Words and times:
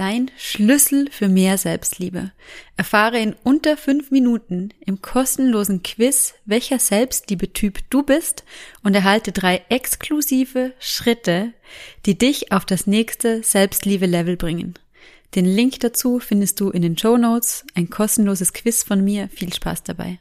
Dein 0.00 0.30
Schlüssel 0.38 1.10
für 1.10 1.28
mehr 1.28 1.58
Selbstliebe. 1.58 2.32
Erfahre 2.78 3.20
in 3.20 3.36
unter 3.44 3.76
fünf 3.76 4.10
Minuten 4.10 4.70
im 4.86 5.02
kostenlosen 5.02 5.82
Quiz, 5.82 6.32
welcher 6.46 6.78
Selbstliebe-Typ 6.78 7.80
du 7.90 8.02
bist 8.02 8.44
und 8.82 8.94
erhalte 8.94 9.30
drei 9.30 9.62
exklusive 9.68 10.72
Schritte, 10.78 11.52
die 12.06 12.16
dich 12.16 12.50
auf 12.50 12.64
das 12.64 12.86
nächste 12.86 13.42
Selbstliebe-Level 13.42 14.38
bringen. 14.38 14.72
Den 15.34 15.44
Link 15.44 15.80
dazu 15.80 16.18
findest 16.18 16.60
du 16.60 16.70
in 16.70 16.80
den 16.80 16.96
Show 16.96 17.18
Notes. 17.18 17.66
Ein 17.74 17.90
kostenloses 17.90 18.54
Quiz 18.54 18.82
von 18.82 19.04
mir. 19.04 19.28
Viel 19.28 19.52
Spaß 19.52 19.82
dabei. 19.82 20.18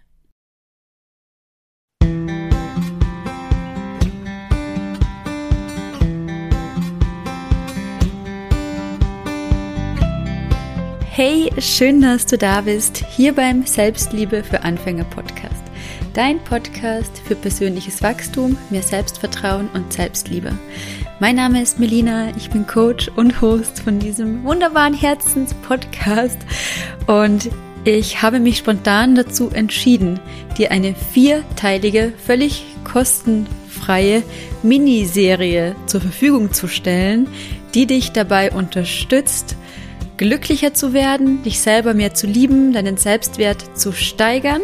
Hey, 11.21 11.49
schön, 11.59 12.01
dass 12.01 12.25
du 12.27 12.37
da 12.37 12.61
bist, 12.61 13.03
hier 13.09 13.35
beim 13.35 13.65
Selbstliebe 13.65 14.41
für 14.41 14.63
Anfänger 14.63 15.03
Podcast. 15.03 15.61
Dein 16.13 16.41
Podcast 16.45 17.19
für 17.25 17.35
persönliches 17.35 18.01
Wachstum, 18.01 18.57
mehr 18.69 18.83
Selbstvertrauen 18.83 19.67
und 19.73 19.91
Selbstliebe. 19.91 20.57
Mein 21.19 21.35
Name 21.35 21.61
ist 21.61 21.77
Melina, 21.77 22.29
ich 22.37 22.49
bin 22.49 22.65
Coach 22.65 23.11
und 23.17 23.41
Host 23.41 23.81
von 23.81 23.99
diesem 23.99 24.45
wunderbaren 24.45 24.93
Herzenspodcast 24.93 26.37
und 27.07 27.49
ich 27.83 28.21
habe 28.21 28.39
mich 28.39 28.59
spontan 28.59 29.15
dazu 29.15 29.49
entschieden, 29.49 30.21
dir 30.57 30.71
eine 30.71 30.95
vierteilige, 30.95 32.13
völlig 32.25 32.63
kostenfreie 32.85 34.23
Miniserie 34.63 35.75
zur 35.85 35.99
Verfügung 35.99 36.53
zu 36.53 36.69
stellen, 36.69 37.27
die 37.73 37.87
dich 37.87 38.13
dabei 38.13 38.53
unterstützt, 38.53 39.57
glücklicher 40.19 40.73
zu 40.73 40.93
werden, 40.93 41.41
dich 41.43 41.61
selber 41.61 41.93
mehr 41.93 42.13
zu 42.13 42.27
lieben, 42.27 42.73
deinen 42.73 42.97
Selbstwert 42.97 43.77
zu 43.77 43.93
steigern. 43.93 44.61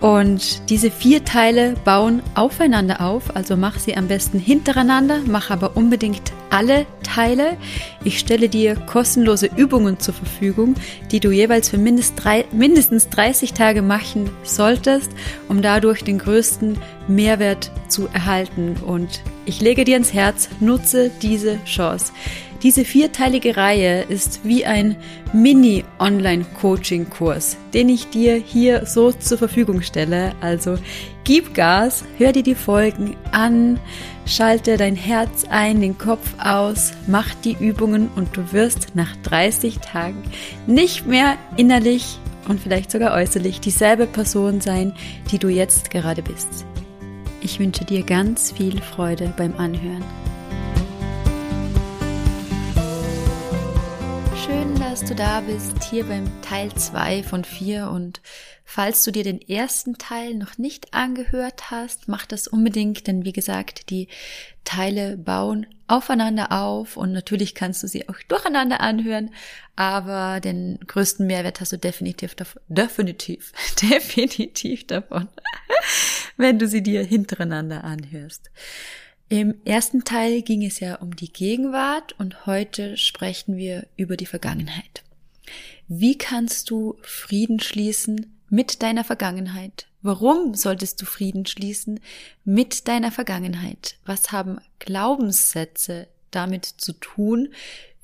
Und 0.00 0.70
diese 0.70 0.90
vier 0.90 1.24
Teile 1.24 1.74
bauen 1.84 2.22
aufeinander 2.34 3.00
auf, 3.00 3.34
also 3.34 3.56
mach 3.56 3.78
sie 3.78 3.96
am 3.96 4.06
besten 4.06 4.38
hintereinander, 4.38 5.20
mach 5.26 5.50
aber 5.50 5.76
unbedingt 5.76 6.32
alle 6.50 6.86
Teile. 7.02 7.56
Ich 8.04 8.18
stelle 8.18 8.48
dir 8.48 8.76
kostenlose 8.76 9.48
Übungen 9.56 9.98
zur 9.98 10.14
Verfügung, 10.14 10.74
die 11.10 11.20
du 11.20 11.30
jeweils 11.30 11.70
für 11.70 11.78
mindestens 11.78 13.08
30 13.08 13.52
Tage 13.54 13.82
machen 13.82 14.30
solltest, 14.44 15.10
um 15.48 15.60
dadurch 15.60 16.04
den 16.04 16.18
größten 16.18 16.78
Mehrwert 17.08 17.72
zu 17.88 18.06
erhalten. 18.12 18.76
Und 18.86 19.22
ich 19.46 19.60
lege 19.60 19.84
dir 19.84 19.96
ins 19.96 20.12
Herz, 20.12 20.50
nutze 20.60 21.10
diese 21.22 21.58
Chance. 21.64 22.12
Diese 22.64 22.84
vierteilige 22.86 23.56
Reihe 23.58 24.04
ist 24.08 24.40
wie 24.42 24.64
ein 24.64 24.96
Mini-Online-Coaching-Kurs, 25.34 27.58
den 27.74 27.90
ich 27.90 28.08
dir 28.08 28.36
hier 28.36 28.86
so 28.86 29.12
zur 29.12 29.36
Verfügung 29.36 29.82
stelle. 29.82 30.32
Also 30.40 30.78
gib 31.24 31.52
Gas, 31.52 32.06
hör 32.16 32.32
dir 32.32 32.42
die 32.42 32.54
Folgen 32.54 33.18
an, 33.32 33.78
schalte 34.24 34.78
dein 34.78 34.96
Herz 34.96 35.44
ein, 35.50 35.82
den 35.82 35.98
Kopf 35.98 36.26
aus, 36.42 36.94
mach 37.06 37.34
die 37.34 37.54
Übungen 37.60 38.08
und 38.16 38.34
du 38.34 38.50
wirst 38.52 38.96
nach 38.96 39.14
30 39.24 39.80
Tagen 39.80 40.22
nicht 40.66 41.06
mehr 41.06 41.36
innerlich 41.58 42.18
und 42.48 42.60
vielleicht 42.60 42.90
sogar 42.90 43.12
äußerlich 43.12 43.60
dieselbe 43.60 44.06
Person 44.06 44.62
sein, 44.62 44.94
die 45.30 45.38
du 45.38 45.50
jetzt 45.50 45.90
gerade 45.90 46.22
bist. 46.22 46.64
Ich 47.42 47.60
wünsche 47.60 47.84
dir 47.84 48.04
ganz 48.04 48.52
viel 48.52 48.80
Freude 48.80 49.34
beim 49.36 49.54
Anhören. 49.58 50.02
Schön, 54.44 54.74
dass 54.74 55.02
du 55.02 55.14
da 55.14 55.40
bist, 55.40 55.82
hier 55.84 56.04
beim 56.04 56.26
Teil 56.42 56.70
2 56.70 57.22
von 57.22 57.44
4 57.44 57.88
und 57.88 58.20
falls 58.66 59.02
du 59.02 59.10
dir 59.10 59.24
den 59.24 59.40
ersten 59.40 59.96
Teil 59.96 60.34
noch 60.34 60.58
nicht 60.58 60.92
angehört 60.92 61.70
hast, 61.70 62.08
mach 62.08 62.26
das 62.26 62.46
unbedingt, 62.46 63.06
denn 63.06 63.24
wie 63.24 63.32
gesagt, 63.32 63.88
die 63.88 64.08
Teile 64.64 65.16
bauen 65.16 65.66
aufeinander 65.88 66.52
auf 66.52 66.98
und 66.98 67.12
natürlich 67.12 67.54
kannst 67.54 67.82
du 67.84 67.88
sie 67.88 68.06
auch 68.10 68.18
durcheinander 68.28 68.82
anhören, 68.82 69.30
aber 69.76 70.40
den 70.40 70.78
größten 70.86 71.26
Mehrwert 71.26 71.62
hast 71.62 71.72
du 71.72 71.78
definitiv 71.78 72.34
davon, 72.34 72.60
definitiv, 72.68 73.52
definitiv 73.80 74.86
davon, 74.86 75.28
wenn 76.36 76.58
du 76.58 76.68
sie 76.68 76.82
dir 76.82 77.02
hintereinander 77.02 77.82
anhörst. 77.82 78.50
Im 79.28 79.54
ersten 79.64 80.04
Teil 80.04 80.42
ging 80.42 80.64
es 80.64 80.80
ja 80.80 80.96
um 80.96 81.16
die 81.16 81.32
Gegenwart 81.32 82.14
und 82.18 82.46
heute 82.46 82.96
sprechen 82.96 83.56
wir 83.56 83.86
über 83.96 84.16
die 84.16 84.26
Vergangenheit. 84.26 85.02
Wie 85.88 86.16
kannst 86.18 86.70
du 86.70 86.96
Frieden 87.02 87.60
schließen 87.60 88.38
mit 88.50 88.82
deiner 88.82 89.04
Vergangenheit? 89.04 89.86
Warum 90.02 90.54
solltest 90.54 91.00
du 91.00 91.06
Frieden 91.06 91.46
schließen 91.46 92.00
mit 92.44 92.86
deiner 92.86 93.10
Vergangenheit? 93.10 93.96
Was 94.04 94.32
haben 94.32 94.58
Glaubenssätze 94.78 96.08
damit 96.30 96.66
zu 96.66 96.92
tun, 96.92 97.48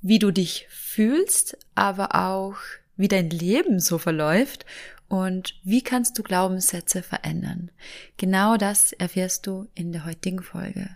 wie 0.00 0.18
du 0.18 0.30
dich 0.30 0.66
fühlst, 0.70 1.58
aber 1.74 2.14
auch 2.14 2.56
wie 2.96 3.08
dein 3.08 3.28
Leben 3.28 3.80
so 3.80 3.98
verläuft 3.98 4.64
und 5.10 5.56
wie 5.64 5.82
kannst 5.82 6.16
du 6.16 6.22
Glaubenssätze 6.22 7.02
verändern? 7.02 7.72
Genau 8.16 8.56
das 8.56 8.92
erfährst 8.92 9.44
du 9.44 9.66
in 9.74 9.90
der 9.90 10.06
heutigen 10.06 10.40
Folge. 10.40 10.88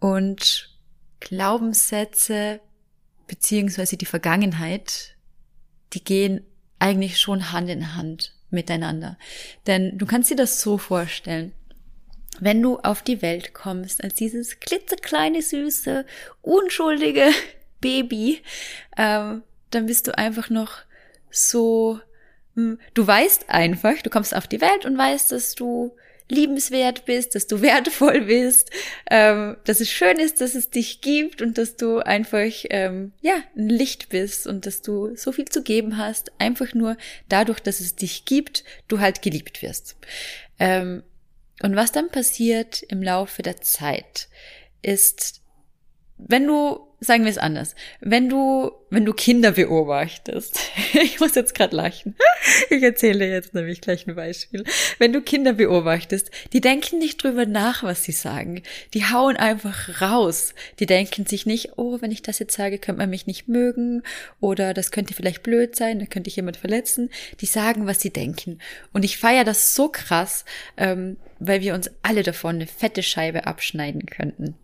Und 0.00 0.76
Glaubenssätze 1.20 2.58
beziehungsweise 3.28 3.96
die 3.96 4.06
Vergangenheit, 4.06 5.14
die 5.92 6.02
gehen 6.02 6.44
eigentlich 6.80 7.20
schon 7.20 7.52
Hand 7.52 7.70
in 7.70 7.94
Hand 7.94 8.34
miteinander. 8.50 9.16
Denn 9.68 9.96
du 9.96 10.06
kannst 10.06 10.30
dir 10.30 10.36
das 10.36 10.60
so 10.60 10.76
vorstellen. 10.76 11.52
Wenn 12.40 12.60
du 12.60 12.80
auf 12.80 13.00
die 13.00 13.22
Welt 13.22 13.54
kommst 13.54 14.02
als 14.02 14.14
dieses 14.14 14.58
klitzekleine, 14.58 15.40
süße, 15.40 16.04
unschuldige 16.42 17.30
Baby, 17.80 18.42
ähm, 18.96 19.44
dann 19.70 19.86
bist 19.86 20.08
du 20.08 20.18
einfach 20.18 20.50
noch 20.50 20.78
so 21.30 22.00
du 22.94 23.06
weißt 23.06 23.48
einfach, 23.48 24.02
du 24.02 24.10
kommst 24.10 24.34
auf 24.34 24.46
die 24.46 24.60
Welt 24.60 24.84
und 24.84 24.96
weißt, 24.96 25.32
dass 25.32 25.54
du 25.54 25.96
liebenswert 26.30 27.04
bist, 27.04 27.34
dass 27.34 27.46
du 27.46 27.60
wertvoll 27.62 28.22
bist, 28.22 28.70
ähm, 29.10 29.56
dass 29.64 29.80
es 29.80 29.90
schön 29.90 30.18
ist, 30.18 30.40
dass 30.40 30.54
es 30.54 30.70
dich 30.70 31.00
gibt 31.00 31.42
und 31.42 31.58
dass 31.58 31.76
du 31.76 31.98
einfach 31.98 32.50
ähm, 32.70 33.12
ja 33.20 33.34
ein 33.56 33.68
Licht 33.68 34.08
bist 34.08 34.46
und 34.46 34.66
dass 34.66 34.82
du 34.82 35.14
so 35.16 35.32
viel 35.32 35.46
zu 35.46 35.62
geben 35.62 35.96
hast, 35.96 36.32
einfach 36.38 36.72
nur 36.74 36.96
dadurch, 37.28 37.60
dass 37.60 37.80
es 37.80 37.96
dich 37.96 38.24
gibt, 38.24 38.64
du 38.88 39.00
halt 39.00 39.22
geliebt 39.22 39.62
wirst. 39.62 39.96
Ähm, 40.58 41.02
und 41.62 41.76
was 41.76 41.92
dann 41.92 42.08
passiert 42.08 42.82
im 42.84 43.02
Laufe 43.02 43.42
der 43.42 43.60
Zeit, 43.60 44.28
ist, 44.82 45.42
wenn 46.16 46.46
du 46.46 46.89
sagen 47.00 47.24
wir 47.24 47.30
es 47.30 47.38
anders. 47.38 47.74
Wenn 48.00 48.28
du, 48.28 48.72
wenn 48.90 49.06
du 49.06 49.14
Kinder 49.14 49.52
beobachtest, 49.52 50.60
ich 50.92 51.18
muss 51.18 51.34
jetzt 51.34 51.54
gerade 51.54 51.74
lachen. 51.74 52.14
Ich 52.68 52.82
erzähle 52.82 53.26
jetzt 53.26 53.54
nämlich 53.54 53.80
gleich 53.80 54.06
ein 54.06 54.14
Beispiel. 54.14 54.64
Wenn 54.98 55.12
du 55.12 55.22
Kinder 55.22 55.54
beobachtest, 55.54 56.30
die 56.52 56.60
denken 56.60 56.98
nicht 56.98 57.22
drüber 57.22 57.46
nach, 57.46 57.82
was 57.82 58.04
sie 58.04 58.12
sagen. 58.12 58.62
Die 58.92 59.06
hauen 59.06 59.36
einfach 59.36 60.02
raus. 60.02 60.54
Die 60.78 60.86
denken 60.86 61.24
sich 61.24 61.46
nicht, 61.46 61.72
oh, 61.76 61.98
wenn 62.00 62.12
ich 62.12 62.22
das 62.22 62.38
jetzt 62.38 62.56
sage, 62.56 62.78
könnte 62.78 63.00
man 63.00 63.10
mich 63.10 63.26
nicht 63.26 63.48
mögen 63.48 64.02
oder 64.40 64.74
das 64.74 64.90
könnte 64.90 65.14
vielleicht 65.14 65.42
blöd 65.42 65.74
sein, 65.74 65.98
da 65.98 66.06
könnte 66.06 66.28
ich 66.28 66.36
jemand 66.36 66.58
verletzen. 66.58 67.10
Die 67.40 67.46
sagen, 67.46 67.86
was 67.86 68.00
sie 68.00 68.10
denken. 68.10 68.58
Und 68.92 69.04
ich 69.04 69.16
feiere 69.16 69.44
das 69.44 69.74
so 69.74 69.88
krass, 69.88 70.44
ähm, 70.76 71.16
weil 71.38 71.62
wir 71.62 71.74
uns 71.74 71.90
alle 72.02 72.22
davon 72.22 72.56
eine 72.56 72.66
fette 72.66 73.02
Scheibe 73.02 73.46
abschneiden 73.46 74.04
könnten 74.04 74.56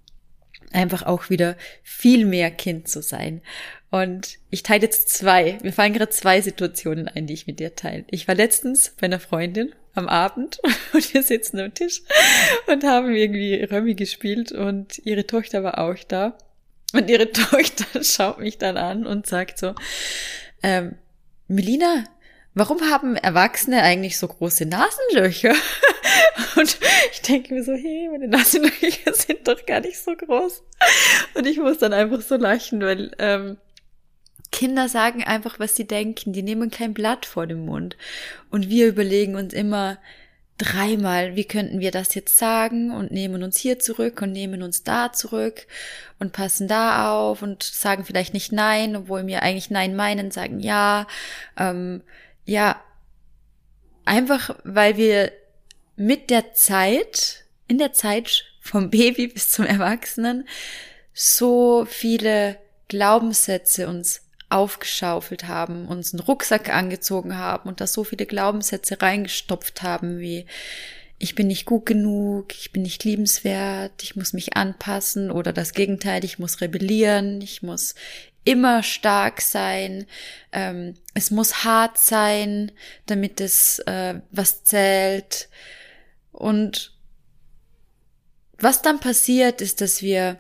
einfach 0.77 1.03
auch 1.05 1.31
wieder 1.31 1.57
viel 1.83 2.25
mehr 2.27 2.51
Kind 2.51 2.89
zu 2.89 3.03
sein. 3.03 3.43
Und 3.91 4.39
ich 4.51 4.63
teile 4.63 4.83
jetzt 4.83 5.09
zwei. 5.09 5.59
Mir 5.63 5.73
fallen 5.73 5.93
gerade 5.93 6.11
zwei 6.11 6.41
Situationen 6.41 7.09
ein, 7.09 7.27
die 7.27 7.35
ich 7.35 7.47
mit 7.47 7.61
dir 7.61 7.75
teile. 7.75 8.05
Ich 8.11 8.29
war 8.29 8.35
letztens 8.35 8.95
bei 9.01 9.07
einer 9.07 9.21
Freundin 9.21 9.75
am 9.95 10.09
Abend 10.09 10.61
und 10.93 11.15
wir 11.15 11.23
sitzen 11.23 11.59
am 11.59 11.73
Tisch 11.73 12.03
und 12.67 12.85
haben 12.85 13.15
irgendwie 13.15 13.63
Römi 13.65 13.95
gespielt 13.95 14.53
und 14.53 15.01
ihre 15.05 15.27
Tochter 15.27 15.65
war 15.65 15.79
auch 15.79 15.99
da. 16.07 16.37
Und 16.93 17.11
ihre 17.11 17.31
Tochter 17.33 18.05
schaut 18.05 18.39
mich 18.39 18.59
dann 18.59 18.77
an 18.77 19.07
und 19.07 19.27
sagt 19.27 19.59
so, 19.59 19.75
ähm, 20.63 20.97
Melina, 21.49 22.05
warum 22.57 22.81
haben 22.91 23.17
Erwachsene 23.17 23.83
eigentlich 23.83 24.19
so 24.19 24.27
große 24.27 24.65
Nasenlöcher? 24.65 25.55
Und 26.57 26.79
ich 27.13 27.21
denke 27.21 27.55
mir 27.55 27.63
so, 27.63 27.73
hey, 27.73 28.09
meine 28.11 28.29
Nasenlöcher 28.29 29.13
sind 29.13 29.47
doch 29.47 29.65
gar 29.67 29.81
nicht 29.81 29.99
so 29.99 30.17
groß. 30.17 30.63
Und 31.35 31.47
ich 31.47 31.59
muss 31.59 31.79
dann 31.79 31.93
einfach 31.93 32.23
so 32.23 32.37
lachen, 32.37 32.81
weil 32.81 33.13
ähm, 33.19 33.59
Kinder 34.51 34.89
sagen 34.89 35.23
einfach, 35.23 35.61
was 35.61 35.77
sie 35.77 35.87
denken. 35.87 36.33
Die 36.33 36.43
nehmen 36.43 36.71
kein 36.71 36.95
Blatt 36.95 37.27
vor 37.27 37.47
den 37.47 37.67
Mund. 37.67 37.97
Und 38.51 38.71
wir 38.71 38.89
überlegen 38.89 39.37
uns 39.37 39.53
immer, 39.53 39.99
dreimal, 40.57 41.37
wie 41.37 41.45
könnten 41.45 41.81
wir 41.81 41.91
das 41.91 42.15
jetzt 42.15 42.39
sagen 42.39 42.91
und 42.91 43.11
nehmen 43.11 43.43
uns 43.43 43.59
hier 43.59 43.79
zurück 43.79 44.23
und 44.23 44.33
nehmen 44.33 44.63
uns 44.63 44.83
da 44.83 45.13
zurück 45.13 45.67
und 46.19 46.33
passen 46.33 46.69
da 46.69 47.13
auf 47.13 47.43
und 47.43 47.63
sagen 47.63 48.07
vielleicht 48.07 48.33
nicht 48.33 48.53
nein, 48.53 48.97
obwohl 48.97 49.27
wir 49.27 49.43
eigentlich 49.43 49.69
nein 49.69 49.95
meinen, 49.95 50.31
sagen 50.31 50.59
ja. 50.61 51.07
Ähm, 51.59 52.01
ja, 52.47 52.81
einfach 54.07 54.57
weil 54.65 54.97
wir 54.97 55.33
mit 55.97 56.31
der 56.31 56.55
Zeit, 56.55 57.45
in 57.69 57.79
der 57.79 57.93
Zeit 57.93 58.45
vom 58.61 58.91
Baby 58.91 59.27
bis 59.35 59.51
zum 59.51 59.67
Erwachsenen, 59.67 60.49
so 61.13 61.87
viele 61.89 62.59
Glaubenssätze 62.89 63.89
uns 63.89 64.23
aufgeschaufelt 64.49 65.49
haben, 65.49 65.89
uns 65.89 66.15
einen 66.15 66.21
Rucksack 66.21 66.73
angezogen 66.73 67.37
haben 67.37 67.69
und 67.69 67.81
da 67.81 67.87
so 67.87 68.05
viele 68.05 68.27
Glaubenssätze 68.27 69.03
reingestopft 69.03 69.83
haben 69.83 70.21
wie 70.21 70.47
ich 71.19 71.35
bin 71.35 71.47
nicht 71.47 71.65
gut 71.65 71.87
genug, 71.87 72.55
ich 72.55 72.73
bin 72.73 72.83
nicht 72.83 73.03
liebenswert, 73.05 74.03
ich 74.03 74.17
muss 74.17 74.35
mich 74.35 74.57
anpassen 74.57 75.31
oder 75.31 75.53
das 75.53 75.73
Gegenteil, 75.73 76.25
ich 76.25 76.39
muss 76.39 76.61
rebellieren, 76.61 77.41
ich 77.41 77.63
muss 77.63 77.95
immer 78.47 78.83
stark 78.83 79.43
sein, 79.43 80.07
ähm, 80.53 80.95
es 81.15 81.31
muss 81.31 81.65
hart 81.65 81.99
sein, 81.99 82.73
damit 83.07 83.41
es 83.41 83.81
äh, 83.81 84.21
was 84.31 84.65
zählt. 84.65 85.49
Und 86.33 86.97
was 88.59 88.83
dann 88.83 89.01
passiert, 89.01 89.61
ist, 89.61 89.81
dass 89.81 90.01
wir 90.01 90.39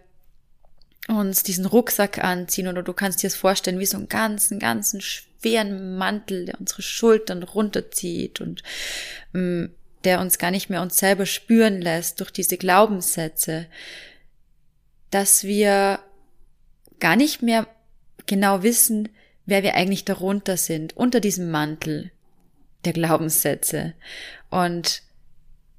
uns 1.08 1.42
diesen 1.42 1.66
Rucksack 1.66 2.22
anziehen 2.22 2.68
oder 2.68 2.82
du 2.82 2.92
kannst 2.92 3.22
dir 3.22 3.28
das 3.28 3.36
vorstellen 3.36 3.78
wie 3.78 3.86
so 3.86 3.96
einen 3.96 4.08
ganzen, 4.08 4.58
ganzen 4.58 5.00
schweren 5.00 5.96
Mantel, 5.96 6.46
der 6.46 6.60
unsere 6.60 6.82
Schultern 6.82 7.42
runterzieht 7.42 8.40
und 8.40 8.62
ähm, 9.34 9.74
der 10.04 10.20
uns 10.20 10.38
gar 10.38 10.52
nicht 10.52 10.70
mehr 10.70 10.82
uns 10.82 10.96
selber 10.96 11.26
spüren 11.26 11.80
lässt 11.80 12.20
durch 12.20 12.30
diese 12.30 12.56
Glaubenssätze, 12.56 13.66
dass 15.10 15.42
wir 15.42 15.98
gar 17.00 17.16
nicht 17.16 17.42
mehr 17.42 17.66
genau 18.26 18.62
wissen, 18.62 19.08
wer 19.46 19.62
wir 19.62 19.74
eigentlich 19.74 20.04
darunter 20.04 20.56
sind, 20.56 20.96
unter 20.96 21.20
diesem 21.20 21.50
Mantel 21.50 22.10
der 22.84 22.92
Glaubenssätze. 22.92 23.94
Und 24.50 25.02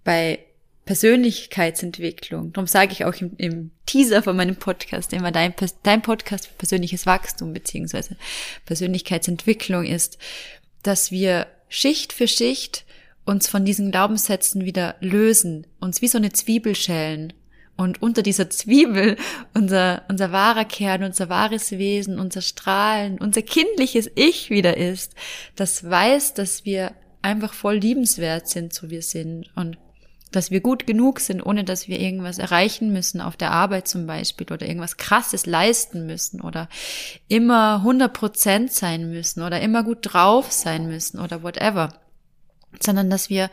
bei 0.03 0.39
Persönlichkeitsentwicklung. 0.88 2.53
Darum 2.53 2.65
sage 2.65 2.94
ich 2.94 3.05
auch 3.05 3.13
im, 3.15 3.33
im, 3.38 3.71
Teaser 3.85 4.23
von 4.23 4.35
meinem 4.35 4.55
Podcast 4.57 5.13
immer, 5.13 5.31
dein, 5.31 5.53
dein 5.83 6.01
Podcast 6.01 6.47
für 6.47 6.55
persönliches 6.55 7.05
Wachstum 7.05 7.53
beziehungsweise 7.53 8.17
Persönlichkeitsentwicklung 8.65 9.85
ist, 9.85 10.17
dass 10.83 11.11
wir 11.11 11.47
Schicht 11.69 12.11
für 12.11 12.27
Schicht 12.27 12.85
uns 13.25 13.47
von 13.47 13.63
diesen 13.63 13.91
Glaubenssätzen 13.91 14.65
wieder 14.65 14.95
lösen, 15.00 15.67
uns 15.79 16.01
wie 16.01 16.07
so 16.07 16.17
eine 16.17 16.31
Zwiebel 16.31 16.75
schälen 16.75 17.33
und 17.77 18.01
unter 18.01 18.24
dieser 18.24 18.50
Zwiebel 18.50 19.18
unser, 19.53 20.03
unser 20.09 20.31
wahrer 20.31 20.65
Kern, 20.65 21.03
unser 21.03 21.29
wahres 21.29 21.71
Wesen, 21.71 22.19
unser 22.19 22.41
Strahlen, 22.41 23.19
unser 23.19 23.44
kindliches 23.44 24.09
Ich 24.15 24.50
wieder 24.50 24.75
ist, 24.75 25.13
das 25.56 25.88
weiß, 25.88 26.33
dass 26.33 26.65
wir 26.65 26.91
einfach 27.21 27.53
voll 27.53 27.77
liebenswert 27.77 28.47
sind, 28.47 28.74
so 28.74 28.89
wir 28.89 29.01
sind. 29.01 29.51
Und 29.56 29.77
dass 30.31 30.51
wir 30.51 30.59
gut 30.59 30.85
genug 30.85 31.19
sind, 31.19 31.41
ohne 31.41 31.63
dass 31.63 31.88
wir 31.88 32.00
irgendwas 32.00 32.38
erreichen 32.38 32.91
müssen 32.91 33.21
auf 33.21 33.38
der 33.38 33.51
Arbeit 33.51 33.88
zum 33.88 34.07
Beispiel 34.07 34.47
oder 34.51 34.68
irgendwas 34.68 34.97
Krasses 34.97 35.45
leisten 35.45 36.06
müssen 36.06 36.41
oder 36.41 36.68
immer 37.27 37.75
100 37.77 38.12
Prozent 38.12 38.71
sein 38.71 39.09
müssen 39.09 39.41
oder 39.41 39.62
immer 39.62 39.83
gut 39.83 40.00
drauf 40.01 40.51
sein 40.51 40.88
müssen 40.88 41.19
oder 41.19 41.44
whatever, 41.44 41.94
sondern 42.81 43.09
dass 43.09 43.29
wir 43.29 43.50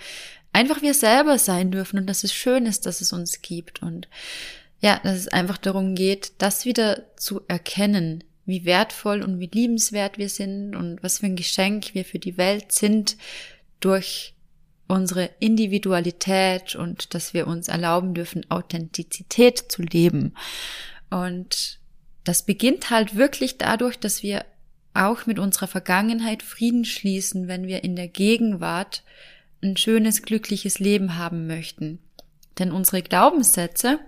einfach 0.54 0.80
wir 0.80 0.94
selber 0.94 1.38
sein 1.38 1.70
dürfen 1.70 1.98
und 1.98 2.06
dass 2.06 2.24
es 2.24 2.32
schön 2.32 2.64
ist, 2.64 2.86
dass 2.86 3.00
es 3.00 3.12
uns 3.12 3.42
gibt 3.42 3.82
und 3.82 4.08
ja, 4.80 5.00
dass 5.02 5.16
es 5.16 5.28
einfach 5.28 5.58
darum 5.58 5.94
geht, 5.94 6.32
das 6.38 6.64
wieder 6.64 7.04
zu 7.16 7.42
erkennen, 7.48 8.22
wie 8.46 8.64
wertvoll 8.64 9.22
und 9.22 9.40
wie 9.40 9.50
liebenswert 9.52 10.18
wir 10.18 10.28
sind 10.28 10.76
und 10.76 11.02
was 11.02 11.18
für 11.18 11.26
ein 11.26 11.36
Geschenk 11.36 11.94
wir 11.94 12.04
für 12.04 12.18
die 12.18 12.36
Welt 12.36 12.72
sind 12.72 13.16
durch 13.80 14.34
unsere 14.86 15.30
Individualität 15.40 16.76
und 16.76 17.14
dass 17.14 17.34
wir 17.34 17.46
uns 17.46 17.68
erlauben 17.68 18.14
dürfen, 18.14 18.48
Authentizität 18.50 19.58
zu 19.72 19.82
leben. 19.82 20.34
Und 21.10 21.80
das 22.24 22.44
beginnt 22.44 22.90
halt 22.90 23.16
wirklich 23.16 23.58
dadurch, 23.58 23.98
dass 23.98 24.22
wir 24.22 24.44
auch 24.92 25.26
mit 25.26 25.38
unserer 25.38 25.66
Vergangenheit 25.66 26.42
Frieden 26.42 26.84
schließen, 26.84 27.48
wenn 27.48 27.66
wir 27.66 27.82
in 27.82 27.96
der 27.96 28.08
Gegenwart 28.08 29.02
ein 29.64 29.76
schönes, 29.76 30.22
glückliches 30.22 30.78
Leben 30.78 31.16
haben 31.16 31.46
möchten. 31.46 31.98
Denn 32.58 32.70
unsere 32.70 33.02
Glaubenssätze 33.02 33.98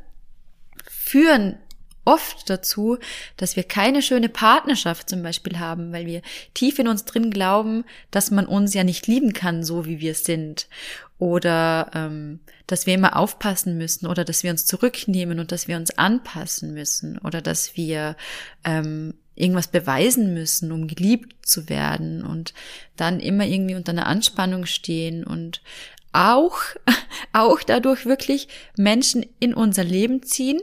führen 0.89 1.59
oft 2.05 2.49
dazu, 2.49 2.99
dass 3.37 3.57
wir 3.57 3.65
keine 3.65 4.01
schöne 4.01 4.29
Partnerschaft 4.29 5.11
zum 5.11 5.23
Beispiel 5.23 5.59
haben, 5.59 5.93
weil 5.93 6.07
wir 6.07 6.23
tief 6.55 6.79
in 6.79 6.87
uns 6.87 7.05
drin 7.05 7.31
glauben, 7.31 7.85
dass 8.13 8.31
man 8.31 8.47
uns 8.47 8.73
ja 8.75 8.85
nicht 8.85 9.09
lieben 9.09 9.33
kann, 9.33 9.65
so 9.65 9.87
wie 9.87 9.99
wir 9.99 10.15
sind. 10.15 10.69
Oder 11.19 11.91
ähm, 11.95 12.41
dass 12.67 12.87
wir 12.87 12.95
immer 12.95 13.17
aufpassen 13.17 13.77
müssen 13.77 14.07
oder 14.07 14.25
dass 14.25 14.43
wir 14.43 14.51
uns 14.51 14.67
zurücknehmen 14.67 15.41
und 15.41 15.51
dass 15.51 15.67
wir 15.67 15.77
uns 15.77 15.97
anpassen 15.99 16.75
müssen 16.75 17.19
oder 17.19 17.43
dass 17.43 17.77
wir 17.77 18.17
ähm, 18.65 19.15
irgendwas 19.37 19.69
beweisen 19.69 20.35
müssen, 20.35 20.73
um 20.73 20.89
geliebt 20.89 21.47
zu 21.47 21.69
werden 21.69 22.25
und 22.25 22.55
dann 22.97 23.21
immer 23.21 23.47
irgendwie 23.47 23.77
unter 23.77 23.93
einer 23.93 24.07
Anspannung 24.07 24.67
stehen 24.67 25.25
und 25.25 25.63
auch, 26.13 26.59
auch 27.33 27.63
dadurch 27.63 28.07
wirklich 28.07 28.49
Menschen 28.77 29.25
in 29.39 29.55
unser 29.55 29.85
Leben 29.85 30.23
ziehen, 30.23 30.61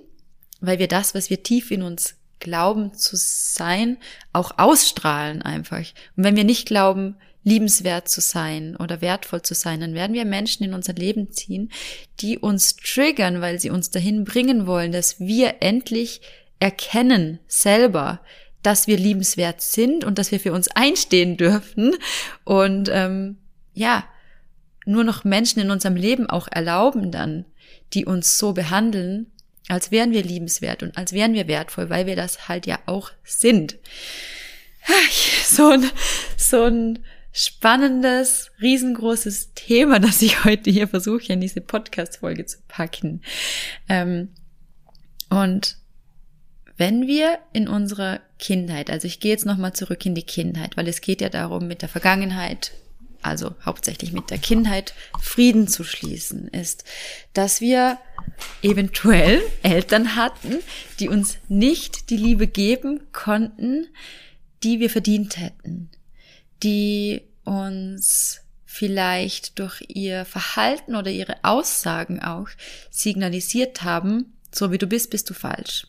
weil 0.59 0.79
wir 0.79 0.87
das, 0.87 1.15
was 1.15 1.29
wir 1.29 1.43
tief 1.43 1.71
in 1.71 1.83
uns 1.83 2.15
glauben 2.39 2.93
zu 2.93 3.15
sein, 3.15 3.97
auch 4.33 4.57
ausstrahlen 4.57 5.41
einfach. 5.41 5.85
Und 6.17 6.23
wenn 6.23 6.35
wir 6.35 6.43
nicht 6.43 6.67
glauben, 6.67 7.15
liebenswert 7.43 8.07
zu 8.07 8.21
sein 8.21 8.75
oder 8.77 9.01
wertvoll 9.01 9.41
zu 9.41 9.53
sein, 9.53 9.81
dann 9.81 9.93
werden 9.93 10.13
wir 10.13 10.25
Menschen 10.25 10.63
in 10.63 10.73
unser 10.73 10.93
Leben 10.93 11.31
ziehen, 11.31 11.71
die 12.19 12.37
uns 12.37 12.75
triggern, 12.75 13.41
weil 13.41 13.59
sie 13.59 13.69
uns 13.69 13.91
dahin 13.91 14.23
bringen 14.23 14.65
wollen, 14.65 14.91
dass 14.91 15.19
wir 15.19 15.55
endlich 15.61 16.21
erkennen 16.59 17.39
selber, 17.47 18.21
dass 18.63 18.88
wir 18.88 18.98
liebenswert 18.98 19.62
sind 19.62 20.04
und 20.04 20.18
dass 20.18 20.31
wir 20.31 20.39
für 20.39 20.54
uns 20.54 20.69
einstehen 20.69 21.38
dürfen 21.38 21.95
und 22.44 22.89
ähm, 22.92 23.38
ja, 23.74 24.06
nur 24.86 25.04
noch 25.04 25.24
Menschen 25.24 25.62
in 25.62 25.71
unserem 25.71 25.95
Leben 25.95 26.30
auch 26.30 26.48
erlauben 26.51 27.12
dann, 27.12 27.45
die 27.94 28.06
uns 28.06 28.38
so 28.38 28.54
behandeln, 28.54 29.31
als 29.69 29.92
wären 29.92 30.12
wir 30.12 30.24
liebenswert 30.24 30.83
und 30.83 30.98
als 30.98 31.13
wären 31.13 31.33
wir 31.33 31.48
wertvoll, 31.48 31.89
weil 31.89 32.06
wir 32.06 32.15
das 32.15 32.48
halt 32.48 32.65
ja 32.65 32.80
auch 32.86 33.12
sind. 33.24 33.77
So 35.45 35.69
ein, 35.69 35.89
so 36.36 36.63
ein 36.63 37.00
spannendes, 37.31 38.51
riesengroßes 38.62 39.53
Thema, 39.53 40.00
das 40.00 40.22
ich 40.22 40.43
heute 40.43 40.70
hier 40.70 40.88
versuche, 40.88 41.34
in 41.34 41.41
diese 41.41 41.62
Podcast-Folge 41.62 42.46
zu 42.46 42.58
packen. 42.67 43.22
Ähm, 43.88 44.29
und 45.29 45.77
wenn 46.77 47.08
wir 47.08 47.39
in 47.53 47.68
unserer 47.68 48.20
Kindheit, 48.39 48.89
also 48.89 49.08
ich 49.08 49.20
gehe 49.20 49.32
jetzt 49.32 49.46
nochmal 49.46 49.74
zurück 49.74 50.06
in 50.06 50.15
die 50.15 50.24
Kindheit, 50.24 50.75
weil 50.75 50.88
es 50.88 51.01
geht 51.01 51.22
ja 51.22 51.30
darum, 51.30 51.68
mit 51.68 51.82
der 51.82 51.89
Vergangenheit 51.89 52.72
also 53.24 53.56
hauptsächlich 53.65 54.12
mit 54.12 54.30
der 54.30 54.38
Kindheit, 54.38 54.94
Frieden 55.20 55.68
zu 55.68 55.84
schließen, 55.84 56.50
ist, 56.50 56.84
dass 57.34 57.62
wir 57.62 57.98
eventuell 58.62 59.42
Eltern 59.63 60.15
hatten, 60.15 60.60
die 61.00 61.10
uns 61.10 61.38
nicht 61.48 62.10
die 62.10 62.18
Liebe 62.18 62.48
geben 62.48 63.01
konnten, 63.12 63.88
die 64.62 64.80
wir 64.80 64.89
verdient 64.89 65.38
hätten, 65.38 65.89
die 66.62 67.22
uns 67.44 68.42
vielleicht 68.65 69.60
durch 69.60 69.84
ihr 69.88 70.25
Verhalten 70.25 70.96
oder 70.96 71.12
ihre 71.12 71.44
Aussagen 71.44 72.22
auch 72.22 72.48
signalisiert 72.89 73.84
haben, 73.84 74.34
so 74.51 74.72
wie 74.72 74.77
du 74.77 74.88
bist, 74.88 75.10
bist 75.10 75.30
du 75.30 75.34
falsch. 75.34 75.88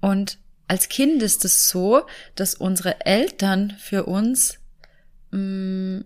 Und 0.00 0.38
als 0.68 0.88
Kind 0.88 1.22
ist 1.22 1.44
es 1.44 1.68
so, 1.68 2.02
dass 2.34 2.54
unsere 2.54 3.04
Eltern 3.04 3.76
für 3.78 4.04
uns 4.04 4.58
mh, 5.30 5.38
mm, 5.38 6.04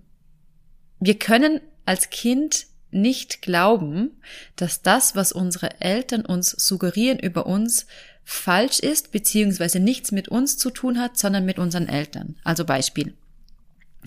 wir 1.04 1.18
können 1.18 1.60
als 1.84 2.08
Kind 2.08 2.66
nicht 2.90 3.42
glauben, 3.42 4.22
dass 4.56 4.82
das, 4.82 5.14
was 5.14 5.32
unsere 5.32 5.80
Eltern 5.80 6.24
uns 6.24 6.50
suggerieren 6.50 7.18
über 7.18 7.46
uns, 7.46 7.86
falsch 8.24 8.78
ist, 8.78 9.12
beziehungsweise 9.12 9.80
nichts 9.80 10.12
mit 10.12 10.28
uns 10.28 10.56
zu 10.56 10.70
tun 10.70 10.98
hat, 10.98 11.18
sondern 11.18 11.44
mit 11.44 11.58
unseren 11.58 11.88
Eltern. 11.88 12.36
Also 12.42 12.64
Beispiel. 12.64 13.12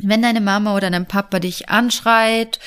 Wenn 0.01 0.23
deine 0.23 0.41
Mama 0.41 0.75
oder 0.75 0.89
dein 0.89 1.07
Papa 1.07 1.39
dich 1.39 1.69
anschreit, 1.69 2.59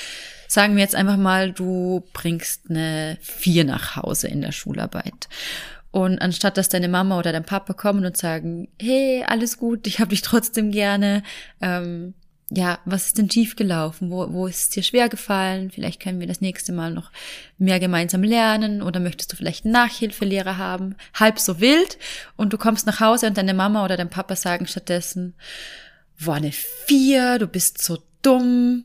sagen 0.47 0.77
wir 0.77 0.83
jetzt 0.83 0.95
einfach 0.95 1.17
mal, 1.17 1.53
du 1.53 2.05
bringst 2.12 2.71
eine 2.71 3.19
Vier 3.21 3.65
nach 3.65 3.97
Hause 3.97 4.29
in 4.29 4.43
der 4.43 4.53
Schularbeit. 4.53 5.29
Und 5.91 6.21
anstatt 6.21 6.57
dass 6.57 6.69
deine 6.69 6.89
Mama 6.89 7.19
oder 7.19 7.33
dein 7.33 7.45
Papa 7.45 7.73
kommen 7.73 8.05
und 8.05 8.17
sagen, 8.17 8.69
hey, 8.81 9.25
alles 9.27 9.59
gut, 9.59 9.87
ich 9.87 9.99
hab 9.99 10.11
dich 10.11 10.23
trotzdem 10.23 10.71
gerne, 10.71 11.23
ähm, 11.61 12.15
ja, 12.53 12.81
was 12.85 13.07
ist 13.07 13.19
denn 13.19 13.31
schiefgelaufen? 13.31 14.11
Wo, 14.11 14.33
wo 14.33 14.47
ist 14.49 14.61
es 14.61 14.69
dir 14.71 14.83
schwer 14.83 15.09
gefallen? 15.09 15.71
Vielleicht 15.71 16.01
können 16.01 16.19
wir 16.19 16.27
das 16.27 16.41
nächste 16.41 16.73
Mal 16.73 16.93
noch 16.93 17.13
mehr 17.59 17.79
gemeinsam 17.79 18.25
lernen 18.25 18.83
oder 18.83 18.99
möchtest 18.99 19.33
du 19.33 19.37
vielleicht 19.37 19.65
einen 19.65 19.73
Nachhilfelehrer 19.73 20.59
haben? 20.59 20.97
Halb 21.15 21.39
so 21.39 21.61
wild 21.61 21.97
und 22.37 22.53
du 22.53 22.59
kommst 22.59 22.87
nach 22.87 22.99
Hause 22.99 23.29
und 23.29 23.39
deine 23.39 23.55
Mama 23.55 23.85
oder 23.85 23.97
dein 23.97 24.11
Papa 24.11 24.35
sagen 24.35 24.67
stattdessen, 24.67 25.35
war 26.19 26.37
eine 26.37 26.51
Vier, 26.53 27.39
du 27.39 27.47
bist 27.47 27.81
so 27.83 27.99
dumm, 28.21 28.85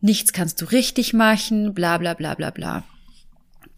nichts 0.00 0.32
kannst 0.32 0.60
du 0.60 0.64
richtig 0.64 1.14
machen, 1.14 1.74
bla 1.74 1.98
bla 1.98 2.14
bla 2.14 2.34
bla 2.34 2.50
bla. 2.50 2.84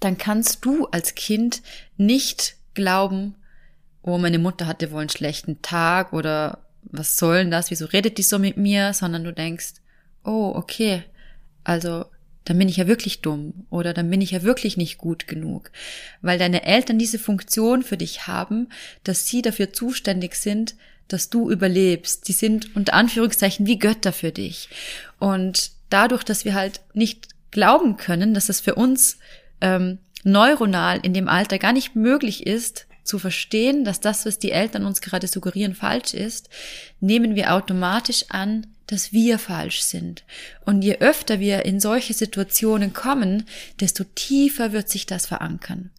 Dann 0.01 0.19
kannst 0.19 0.65
du 0.65 0.87
als 0.87 1.15
Kind 1.15 1.63
nicht 1.97 2.57
glauben, 2.75 3.35
oh, 4.03 4.19
meine 4.19 4.39
Mutter 4.39 4.67
hatte 4.67 4.91
wohl 4.91 5.01
einen 5.01 5.11
schlechten 5.11 5.61
Tag 5.63 6.13
oder 6.13 6.59
was 6.83 7.19
soll 7.19 7.39
denn 7.39 7.51
das, 7.51 7.71
wieso 7.71 7.87
redet 7.87 8.19
die 8.19 8.23
so 8.23 8.39
mit 8.39 8.57
mir, 8.57 8.95
sondern 8.95 9.25
du 9.25 9.33
denkst, 9.33 9.75
oh, 10.25 10.53
okay, 10.55 11.03
also 11.65 12.07
dann 12.45 12.59
bin 12.59 12.69
ich 12.69 12.79
ja 12.79 12.87
wirklich 12.87 13.21
dumm 13.21 13.67
oder 13.69 13.93
dann 13.93 14.11
bin 14.11 14.21
ich 14.21 14.31
ja 14.31 14.43
wirklich 14.43 14.77
nicht 14.77 14.99
gut 14.99 15.29
genug, 15.29 15.71
weil 16.23 16.39
deine 16.39 16.65
Eltern 16.65 16.99
diese 16.99 17.19
Funktion 17.19 17.83
für 17.83 17.97
dich 17.97 18.27
haben, 18.27 18.69
dass 19.05 19.27
sie 19.27 19.43
dafür 19.43 19.73
zuständig 19.73 20.35
sind, 20.35 20.75
dass 21.07 21.29
du 21.29 21.51
überlebst. 21.51 22.27
Die 22.29 22.33
sind 22.33 22.75
unter 22.75 22.95
Anführungszeichen 22.95 23.67
wie 23.67 23.79
Götter 23.79 24.13
für 24.13 24.33
dich. 24.33 24.69
Und 25.19 25.73
dadurch, 25.91 26.25
dass 26.25 26.45
wir 26.45 26.55
halt 26.55 26.81
nicht 26.95 27.29
glauben 27.51 27.97
können, 27.97 28.33
dass 28.33 28.49
es 28.49 28.61
für 28.61 28.75
uns 28.75 29.19
ähm, 29.61 29.99
neuronal 30.25 31.01
in 31.03 31.15
dem 31.15 31.29
Alter 31.29 31.59
gar 31.59 31.73
nicht 31.73 31.95
möglich 31.95 32.47
ist, 32.47 32.87
zu 33.05 33.19
verstehen, 33.19 33.85
dass 33.85 34.01
das, 34.01 34.25
was 34.27 34.39
die 34.39 34.53
Eltern 34.53 34.85
uns 34.87 35.01
gerade 35.01 35.27
suggerieren, 35.27 35.75
falsch 35.75 36.15
ist, 36.15 36.49
nehmen 37.01 37.35
wir 37.35 37.55
automatisch 37.55 38.27
an, 38.29 38.67
dass 38.87 39.13
wir 39.13 39.39
falsch 39.39 39.83
sind. 39.83 40.25
Und 40.65 40.83
je 40.83 40.99
öfter 40.99 41.41
wir 41.41 41.65
in 41.65 41.81
solche 41.81 42.13
Situationen 42.13 42.93
kommen, 42.93 43.45
desto 43.81 44.05
tiefer 44.05 44.73
wird 44.73 44.89
sich 44.89 45.07
das 45.07 45.27
verankern. 45.27 45.91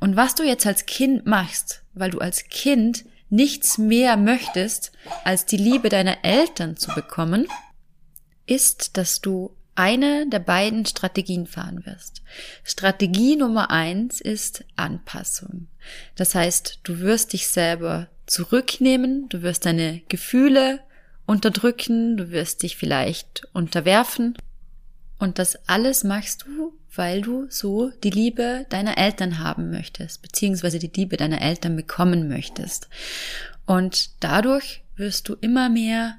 Und 0.00 0.16
was 0.16 0.34
du 0.34 0.42
jetzt 0.42 0.66
als 0.66 0.86
Kind 0.86 1.26
machst, 1.26 1.82
weil 1.94 2.10
du 2.10 2.18
als 2.18 2.48
Kind 2.48 3.04
nichts 3.30 3.78
mehr 3.78 4.16
möchtest, 4.16 4.92
als 5.24 5.46
die 5.46 5.56
Liebe 5.56 5.88
deiner 5.88 6.24
Eltern 6.24 6.76
zu 6.76 6.92
bekommen, 6.94 7.46
ist, 8.46 8.96
dass 8.96 9.20
du 9.20 9.54
eine 9.80 10.28
der 10.28 10.40
beiden 10.40 10.84
Strategien 10.84 11.46
fahren 11.46 11.86
wirst. 11.86 12.20
Strategie 12.64 13.36
Nummer 13.36 13.70
eins 13.70 14.20
ist 14.20 14.62
Anpassung. 14.76 15.68
Das 16.16 16.34
heißt, 16.34 16.80
du 16.82 17.00
wirst 17.00 17.32
dich 17.32 17.48
selber 17.48 18.08
zurücknehmen, 18.26 19.30
du 19.30 19.40
wirst 19.40 19.64
deine 19.64 20.02
Gefühle 20.08 20.80
unterdrücken, 21.24 22.18
du 22.18 22.30
wirst 22.30 22.62
dich 22.62 22.76
vielleicht 22.76 23.48
unterwerfen. 23.54 24.36
Und 25.18 25.38
das 25.38 25.56
alles 25.66 26.04
machst 26.04 26.44
du, 26.44 26.74
weil 26.94 27.22
du 27.22 27.46
so 27.48 27.90
die 28.04 28.10
Liebe 28.10 28.66
deiner 28.68 28.98
Eltern 28.98 29.38
haben 29.38 29.70
möchtest, 29.70 30.20
beziehungsweise 30.20 30.78
die 30.78 30.92
Liebe 30.94 31.16
deiner 31.16 31.40
Eltern 31.40 31.74
bekommen 31.74 32.28
möchtest. 32.28 32.88
Und 33.64 34.10
dadurch 34.22 34.82
wirst 34.96 35.26
du 35.30 35.34
immer 35.40 35.70
mehr 35.70 36.18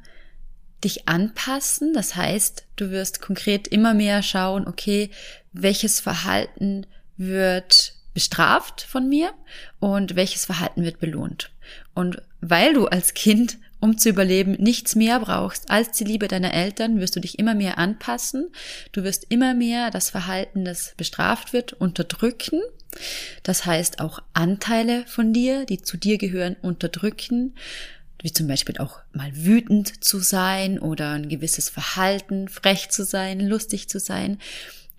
dich 0.83 1.07
anpassen. 1.07 1.93
Das 1.93 2.15
heißt, 2.15 2.65
du 2.75 2.91
wirst 2.91 3.21
konkret 3.21 3.67
immer 3.67 3.93
mehr 3.93 4.23
schauen, 4.23 4.67
okay, 4.67 5.09
welches 5.53 5.99
Verhalten 5.99 6.85
wird 7.17 7.93
bestraft 8.13 8.81
von 8.81 9.07
mir 9.07 9.31
und 9.79 10.15
welches 10.15 10.45
Verhalten 10.45 10.83
wird 10.83 10.99
belohnt. 10.99 11.51
Und 11.93 12.21
weil 12.41 12.73
du 12.73 12.87
als 12.87 13.13
Kind, 13.13 13.57
um 13.79 13.97
zu 13.97 14.09
überleben, 14.09 14.53
nichts 14.53 14.95
mehr 14.95 15.19
brauchst 15.19 15.71
als 15.71 15.91
die 15.91 16.03
Liebe 16.03 16.27
deiner 16.27 16.53
Eltern, 16.53 16.99
wirst 16.99 17.15
du 17.15 17.19
dich 17.19 17.39
immer 17.39 17.55
mehr 17.55 17.77
anpassen. 17.77 18.49
Du 18.91 19.03
wirst 19.03 19.27
immer 19.29 19.53
mehr 19.53 19.91
das 19.91 20.09
Verhalten, 20.09 20.65
das 20.65 20.93
bestraft 20.97 21.53
wird, 21.53 21.73
unterdrücken. 21.73 22.61
Das 23.43 23.65
heißt 23.65 24.01
auch 24.01 24.19
Anteile 24.33 25.05
von 25.07 25.31
dir, 25.31 25.65
die 25.65 25.81
zu 25.81 25.97
dir 25.97 26.17
gehören, 26.17 26.57
unterdrücken 26.61 27.55
wie 28.21 28.31
zum 28.31 28.47
Beispiel 28.47 28.77
auch 28.77 28.99
mal 29.13 29.31
wütend 29.33 30.03
zu 30.03 30.19
sein 30.19 30.79
oder 30.79 31.11
ein 31.11 31.29
gewisses 31.29 31.69
Verhalten, 31.69 32.47
frech 32.47 32.89
zu 32.89 33.03
sein, 33.03 33.39
lustig 33.39 33.89
zu 33.89 33.99
sein 33.99 34.37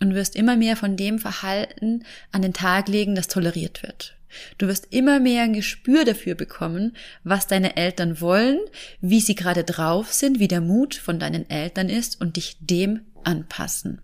und 0.01 0.15
wirst 0.15 0.37
immer 0.37 0.57
mehr 0.57 0.77
von 0.77 0.97
dem 0.97 1.19
Verhalten 1.19 2.05
an 2.33 2.43
den 2.43 2.53
Tag 2.53 2.89
legen, 2.89 3.15
das 3.15 3.29
toleriert 3.29 3.83
wird. 3.83 4.17
Du 4.59 4.67
wirst 4.67 4.89
immer 4.91 5.21
mehr 5.21 5.43
ein 5.43 5.53
Gespür 5.53 6.05
dafür 6.05 6.35
bekommen, 6.35 6.97
was 7.23 7.47
deine 7.47 7.77
Eltern 7.77 8.21
wollen, 8.21 8.59
wie 9.01 9.21
sie 9.21 9.35
gerade 9.35 9.65
drauf 9.65 10.13
sind, 10.13 10.39
wie 10.39 10.49
der 10.49 10.61
Mut 10.61 10.95
von 10.95 11.19
deinen 11.19 11.49
Eltern 11.49 11.89
ist 11.89 12.21
und 12.21 12.37
dich 12.37 12.57
dem 12.61 13.01
anpassen. 13.25 14.01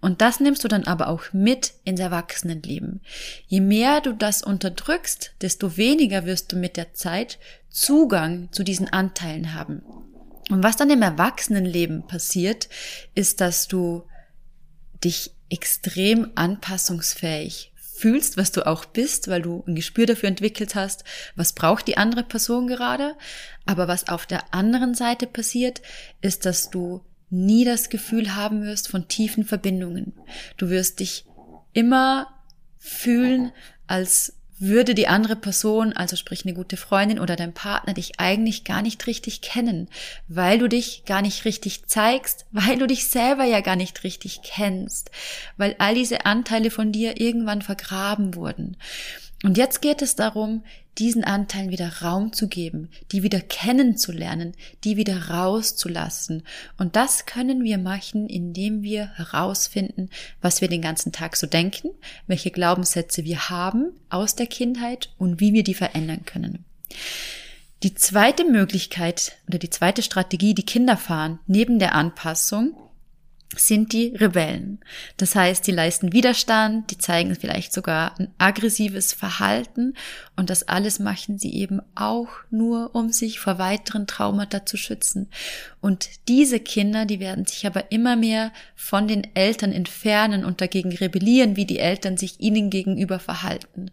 Und 0.00 0.20
das 0.20 0.40
nimmst 0.40 0.62
du 0.64 0.68
dann 0.68 0.84
aber 0.84 1.08
auch 1.08 1.32
mit 1.32 1.74
ins 1.84 2.00
Erwachsenenleben. 2.00 3.00
Je 3.46 3.60
mehr 3.60 4.00
du 4.00 4.12
das 4.12 4.42
unterdrückst, 4.42 5.32
desto 5.40 5.76
weniger 5.76 6.26
wirst 6.26 6.52
du 6.52 6.56
mit 6.56 6.76
der 6.76 6.94
Zeit 6.94 7.38
Zugang 7.68 8.48
zu 8.52 8.62
diesen 8.62 8.88
Anteilen 8.88 9.54
haben. 9.54 9.82
Und 10.50 10.62
was 10.62 10.76
dann 10.76 10.90
im 10.90 11.02
Erwachsenenleben 11.02 12.06
passiert, 12.06 12.68
ist, 13.14 13.40
dass 13.40 13.68
du 13.68 14.04
dich 15.04 15.32
extrem 15.50 16.30
anpassungsfähig 16.34 17.72
fühlst, 17.98 18.36
was 18.36 18.52
du 18.52 18.66
auch 18.66 18.84
bist, 18.84 19.28
weil 19.28 19.42
du 19.42 19.64
ein 19.66 19.74
Gespür 19.74 20.06
dafür 20.06 20.28
entwickelt 20.28 20.74
hast, 20.74 21.04
was 21.34 21.52
braucht 21.52 21.88
die 21.88 21.96
andere 21.96 22.22
Person 22.22 22.68
gerade. 22.68 23.16
Aber 23.66 23.88
was 23.88 24.08
auf 24.08 24.24
der 24.26 24.54
anderen 24.54 24.94
Seite 24.94 25.26
passiert, 25.26 25.82
ist, 26.20 26.46
dass 26.46 26.70
du 26.70 27.04
nie 27.30 27.64
das 27.64 27.88
Gefühl 27.88 28.34
haben 28.34 28.62
wirst 28.62 28.88
von 28.88 29.08
tiefen 29.08 29.44
Verbindungen. 29.44 30.12
Du 30.56 30.70
wirst 30.70 31.00
dich 31.00 31.24
immer 31.72 32.28
fühlen, 32.78 33.52
als 33.86 34.34
würde 34.60 34.94
die 34.94 35.06
andere 35.06 35.36
Person, 35.36 35.92
also 35.92 36.16
sprich 36.16 36.44
eine 36.44 36.54
gute 36.54 36.76
Freundin 36.76 37.20
oder 37.20 37.36
dein 37.36 37.54
Partner, 37.54 37.94
dich 37.94 38.18
eigentlich 38.18 38.64
gar 38.64 38.82
nicht 38.82 39.06
richtig 39.06 39.40
kennen, 39.40 39.88
weil 40.26 40.58
du 40.58 40.68
dich 40.68 41.04
gar 41.04 41.22
nicht 41.22 41.44
richtig 41.44 41.86
zeigst, 41.86 42.46
weil 42.50 42.78
du 42.78 42.86
dich 42.86 43.06
selber 43.06 43.44
ja 43.44 43.60
gar 43.60 43.76
nicht 43.76 44.02
richtig 44.02 44.40
kennst, 44.42 45.10
weil 45.56 45.76
all 45.78 45.94
diese 45.94 46.26
Anteile 46.26 46.70
von 46.70 46.90
dir 46.90 47.20
irgendwann 47.20 47.62
vergraben 47.62 48.34
wurden. 48.34 48.76
Und 49.44 49.56
jetzt 49.56 49.80
geht 49.80 50.02
es 50.02 50.16
darum, 50.16 50.64
diesen 50.98 51.24
Anteilen 51.24 51.70
wieder 51.70 52.02
Raum 52.02 52.32
zu 52.32 52.48
geben, 52.48 52.88
die 53.12 53.22
wieder 53.22 53.40
kennenzulernen, 53.40 54.54
die 54.84 54.96
wieder 54.96 55.28
rauszulassen. 55.28 56.42
Und 56.76 56.96
das 56.96 57.26
können 57.26 57.62
wir 57.62 57.78
machen, 57.78 58.28
indem 58.28 58.82
wir 58.82 59.12
herausfinden, 59.16 60.10
was 60.40 60.60
wir 60.60 60.68
den 60.68 60.82
ganzen 60.82 61.12
Tag 61.12 61.36
so 61.36 61.46
denken, 61.46 61.90
welche 62.26 62.50
Glaubenssätze 62.50 63.24
wir 63.24 63.48
haben 63.48 63.92
aus 64.10 64.34
der 64.34 64.46
Kindheit 64.46 65.10
und 65.18 65.40
wie 65.40 65.52
wir 65.52 65.64
die 65.64 65.74
verändern 65.74 66.24
können. 66.24 66.64
Die 67.84 67.94
zweite 67.94 68.44
Möglichkeit 68.44 69.36
oder 69.46 69.58
die 69.58 69.70
zweite 69.70 70.02
Strategie, 70.02 70.52
die 70.52 70.66
Kinder 70.66 70.96
fahren, 70.96 71.38
neben 71.46 71.78
der 71.78 71.94
Anpassung, 71.94 72.74
sind 73.56 73.92
die 73.94 74.08
Rebellen. 74.08 74.78
Das 75.16 75.34
heißt, 75.34 75.66
die 75.66 75.72
leisten 75.72 76.12
Widerstand, 76.12 76.90
die 76.90 76.98
zeigen 76.98 77.34
vielleicht 77.34 77.72
sogar 77.72 78.18
ein 78.18 78.28
aggressives 78.36 79.14
Verhalten 79.14 79.94
und 80.36 80.50
das 80.50 80.68
alles 80.68 80.98
machen 80.98 81.38
sie 81.38 81.54
eben 81.54 81.80
auch 81.94 82.28
nur, 82.50 82.94
um 82.94 83.10
sich 83.10 83.40
vor 83.40 83.58
weiteren 83.58 84.06
Traumata 84.06 84.66
zu 84.66 84.76
schützen. 84.76 85.28
Und 85.80 86.10
diese 86.28 86.60
Kinder, 86.60 87.06
die 87.06 87.20
werden 87.20 87.46
sich 87.46 87.66
aber 87.66 87.90
immer 87.90 88.16
mehr 88.16 88.52
von 88.76 89.08
den 89.08 89.26
Eltern 89.34 89.72
entfernen 89.72 90.44
und 90.44 90.60
dagegen 90.60 90.92
rebellieren, 90.92 91.56
wie 91.56 91.66
die 91.66 91.78
Eltern 91.78 92.16
sich 92.16 92.40
ihnen 92.40 92.68
gegenüber 92.68 93.18
verhalten. 93.18 93.90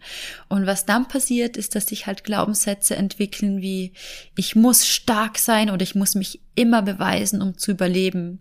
Und 0.49 0.65
was 0.65 0.85
dann 0.85 1.07
passiert, 1.07 1.57
ist, 1.57 1.75
dass 1.75 1.87
sich 1.87 2.07
halt 2.07 2.23
Glaubenssätze 2.23 2.95
entwickeln 2.95 3.61
wie 3.61 3.93
ich 4.35 4.55
muss 4.55 4.85
stark 4.85 5.37
sein 5.37 5.69
oder 5.69 5.83
ich 5.83 5.95
muss 5.95 6.15
mich 6.15 6.41
immer 6.55 6.81
beweisen, 6.81 7.41
um 7.41 7.57
zu 7.57 7.71
überleben. 7.71 8.39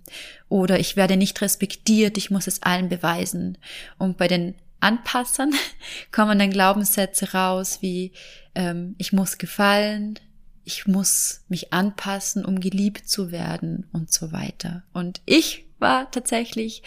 Oder 0.49 0.79
ich 0.79 0.97
werde 0.97 1.17
nicht 1.17 1.41
respektiert, 1.41 2.17
ich 2.19 2.31
muss 2.31 2.47
es 2.47 2.63
allen 2.63 2.89
beweisen. 2.89 3.59
Und 3.99 4.19
bei 4.19 4.29
den 4.29 4.55
Anpassern 4.81 5.53
kommen 6.13 6.39
dann 6.39 6.51
Glaubenssätze 6.51 7.33
raus 7.33 7.79
wie 7.81 8.13
ähm, 8.55 8.95
ich 8.99 9.13
muss 9.13 9.39
gefallen, 9.39 10.19
ich 10.65 10.87
muss 10.87 11.43
mich 11.49 11.73
anpassen, 11.73 12.45
um 12.45 12.61
geliebt 12.61 13.09
zu 13.09 13.31
werden 13.31 13.87
und 13.93 14.13
so 14.13 14.33
weiter. 14.33 14.83
Und 14.93 15.21
ich 15.27 15.65
war 15.79 16.11
tatsächlich 16.11 16.83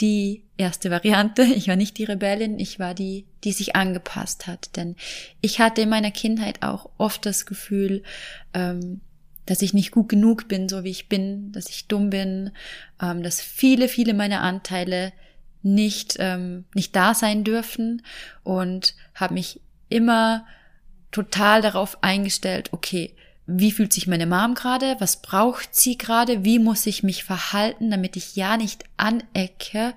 die 0.00 0.44
erste 0.56 0.90
Variante. 0.90 1.42
Ich 1.56 1.68
war 1.68 1.76
nicht 1.76 1.98
die 1.98 2.04
Rebellin, 2.04 2.58
ich 2.58 2.78
war 2.78 2.94
die, 2.94 3.26
die 3.44 3.52
sich 3.52 3.74
angepasst 3.74 4.46
hat. 4.46 4.76
Denn 4.76 4.96
ich 5.40 5.60
hatte 5.60 5.82
in 5.82 5.88
meiner 5.88 6.10
Kindheit 6.10 6.62
auch 6.62 6.90
oft 6.98 7.26
das 7.26 7.46
Gefühl, 7.46 8.02
ähm, 8.54 9.00
dass 9.46 9.62
ich 9.62 9.72
nicht 9.72 9.92
gut 9.92 10.08
genug 10.08 10.48
bin, 10.48 10.68
so 10.68 10.84
wie 10.84 10.90
ich 10.90 11.08
bin, 11.08 11.52
dass 11.52 11.70
ich 11.70 11.86
dumm 11.86 12.10
bin, 12.10 12.50
ähm, 13.00 13.22
dass 13.22 13.40
viele, 13.40 13.88
viele 13.88 14.14
meiner 14.14 14.42
Anteile 14.42 15.12
nicht, 15.62 16.16
ähm, 16.18 16.64
nicht 16.74 16.94
da 16.94 17.14
sein 17.14 17.44
dürfen 17.44 18.02
und 18.44 18.94
habe 19.14 19.34
mich 19.34 19.60
immer 19.88 20.46
total 21.10 21.62
darauf 21.62 22.02
eingestellt, 22.02 22.72
okay, 22.72 23.14
wie 23.46 23.70
fühlt 23.70 23.92
sich 23.92 24.08
meine 24.08 24.26
Mom 24.26 24.54
gerade, 24.54 24.96
was 24.98 25.22
braucht 25.22 25.74
sie 25.74 25.96
gerade, 25.96 26.44
wie 26.44 26.58
muss 26.58 26.84
ich 26.84 27.04
mich 27.04 27.22
verhalten, 27.22 27.90
damit 27.90 28.16
ich 28.16 28.34
ja 28.34 28.56
nicht 28.56 28.84
anecke, 28.96 29.94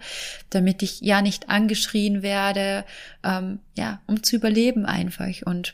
damit 0.51 0.84
ich 0.84 1.01
ja 1.01 1.24
nicht 1.24 1.50
angeschrien 1.50 2.22
werde, 2.22 2.86
ähm, 3.24 3.60
ja, 3.75 4.01
um 4.06 4.22
zu 4.22 4.36
überleben 4.36 4.86
einfach. 4.86 5.34
Und 5.46 5.74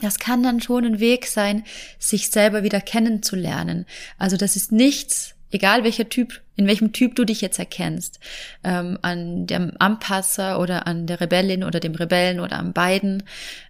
das 0.00 0.18
kann 0.18 0.42
dann 0.42 0.60
schon 0.60 0.84
ein 0.84 1.00
Weg 1.00 1.26
sein, 1.26 1.64
sich 1.98 2.30
selber 2.30 2.62
wieder 2.62 2.80
kennenzulernen. 2.80 3.86
Also 4.18 4.36
das 4.36 4.56
ist 4.56 4.72
nichts, 4.72 5.34
egal 5.50 5.84
welcher 5.84 6.08
Typ, 6.08 6.40
in 6.56 6.66
welchem 6.66 6.92
Typ 6.92 7.14
du 7.14 7.24
dich 7.24 7.40
jetzt 7.40 7.58
erkennst, 7.58 8.20
ähm, 8.64 8.98
an 9.02 9.46
dem 9.46 9.72
Anpasser 9.78 10.60
oder 10.60 10.86
an 10.86 11.06
der 11.06 11.20
Rebellin 11.20 11.64
oder 11.64 11.80
dem 11.80 11.94
Rebellen 11.94 12.40
oder 12.40 12.58
an 12.58 12.72
beiden, 12.72 13.22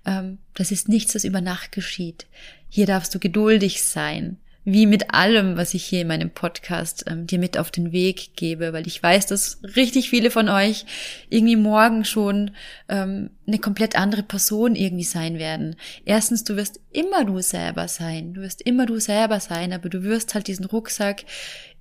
ähm, 0.07 0.39
das 0.55 0.71
ist 0.71 0.89
nichts, 0.89 1.13
das 1.13 1.25
über 1.25 1.41
Nacht 1.41 1.73
geschieht. 1.73 2.27
Hier 2.69 2.87
darfst 2.87 3.15
du 3.15 3.19
geduldig 3.19 3.83
sein, 3.83 4.39
wie 4.65 4.87
mit 4.87 5.15
allem, 5.15 5.57
was 5.57 5.73
ich 5.73 5.85
hier 5.85 6.03
in 6.03 6.09
meinem 6.09 6.31
Podcast 6.31 7.05
ähm, 7.09 7.27
dir 7.27 7.39
mit 7.39 7.57
auf 7.57 7.71
den 7.71 7.93
Weg 7.93 8.37
gebe, 8.37 8.73
weil 8.73 8.87
ich 8.87 9.03
weiß, 9.03 9.27
dass 9.27 9.59
richtig 9.77 10.11
viele 10.11 10.31
von 10.31 10.49
euch 10.49 10.85
irgendwie 11.31 11.57
morgen 11.57 12.05
schon 12.05 12.51
ähm, 12.89 13.31
eine 13.47 13.59
komplett 13.59 13.97
andere 13.97 14.23
Person 14.23 14.77
irgendwie 14.77 15.05
sein 15.05 15.39
werden. 15.39 15.77
Erstens, 16.05 16.45
du 16.45 16.57
wirst 16.57 16.81
immer 16.93 17.25
du 17.25 17.41
selber 17.41 17.89
sein, 17.89 18.35
du 18.35 18.43
wirst 18.43 18.61
immer 18.61 18.85
du 18.85 19.01
selber 19.01 19.41
sein, 19.41 19.73
aber 19.73 19.89
du 19.89 20.03
wirst 20.03 20.35
halt 20.35 20.47
diesen 20.47 20.67
Rucksack 20.67 21.25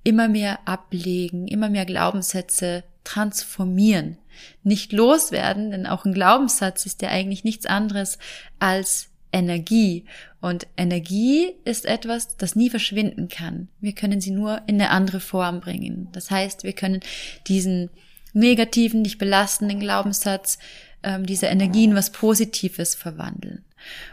immer 0.02 0.28
mehr 0.28 0.60
ablegen, 0.66 1.48
immer 1.48 1.68
mehr 1.68 1.84
Glaubenssätze 1.84 2.84
transformieren, 3.04 4.16
nicht 4.62 4.92
loswerden, 4.92 5.70
denn 5.70 5.86
auch 5.86 6.06
ein 6.06 6.14
Glaubenssatz 6.14 6.86
ist 6.86 7.02
ja 7.02 7.10
eigentlich 7.10 7.44
nichts 7.44 7.66
anderes 7.66 8.18
als 8.58 9.08
Energie. 9.32 10.06
Und 10.40 10.66
Energie 10.76 11.52
ist 11.64 11.84
etwas, 11.84 12.36
das 12.36 12.56
nie 12.56 12.70
verschwinden 12.70 13.28
kann. 13.28 13.68
Wir 13.80 13.94
können 13.94 14.20
sie 14.20 14.30
nur 14.30 14.62
in 14.66 14.76
eine 14.76 14.90
andere 14.90 15.20
Form 15.20 15.60
bringen. 15.60 16.08
Das 16.12 16.30
heißt, 16.30 16.64
wir 16.64 16.72
können 16.72 17.00
diesen 17.46 17.90
negativen, 18.32 19.02
nicht 19.02 19.18
belastenden 19.18 19.80
Glaubenssatz, 19.80 20.58
ähm, 21.02 21.26
diese 21.26 21.46
Energie 21.46 21.84
in 21.84 21.94
was 21.94 22.10
Positives 22.10 22.94
verwandeln. 22.94 23.64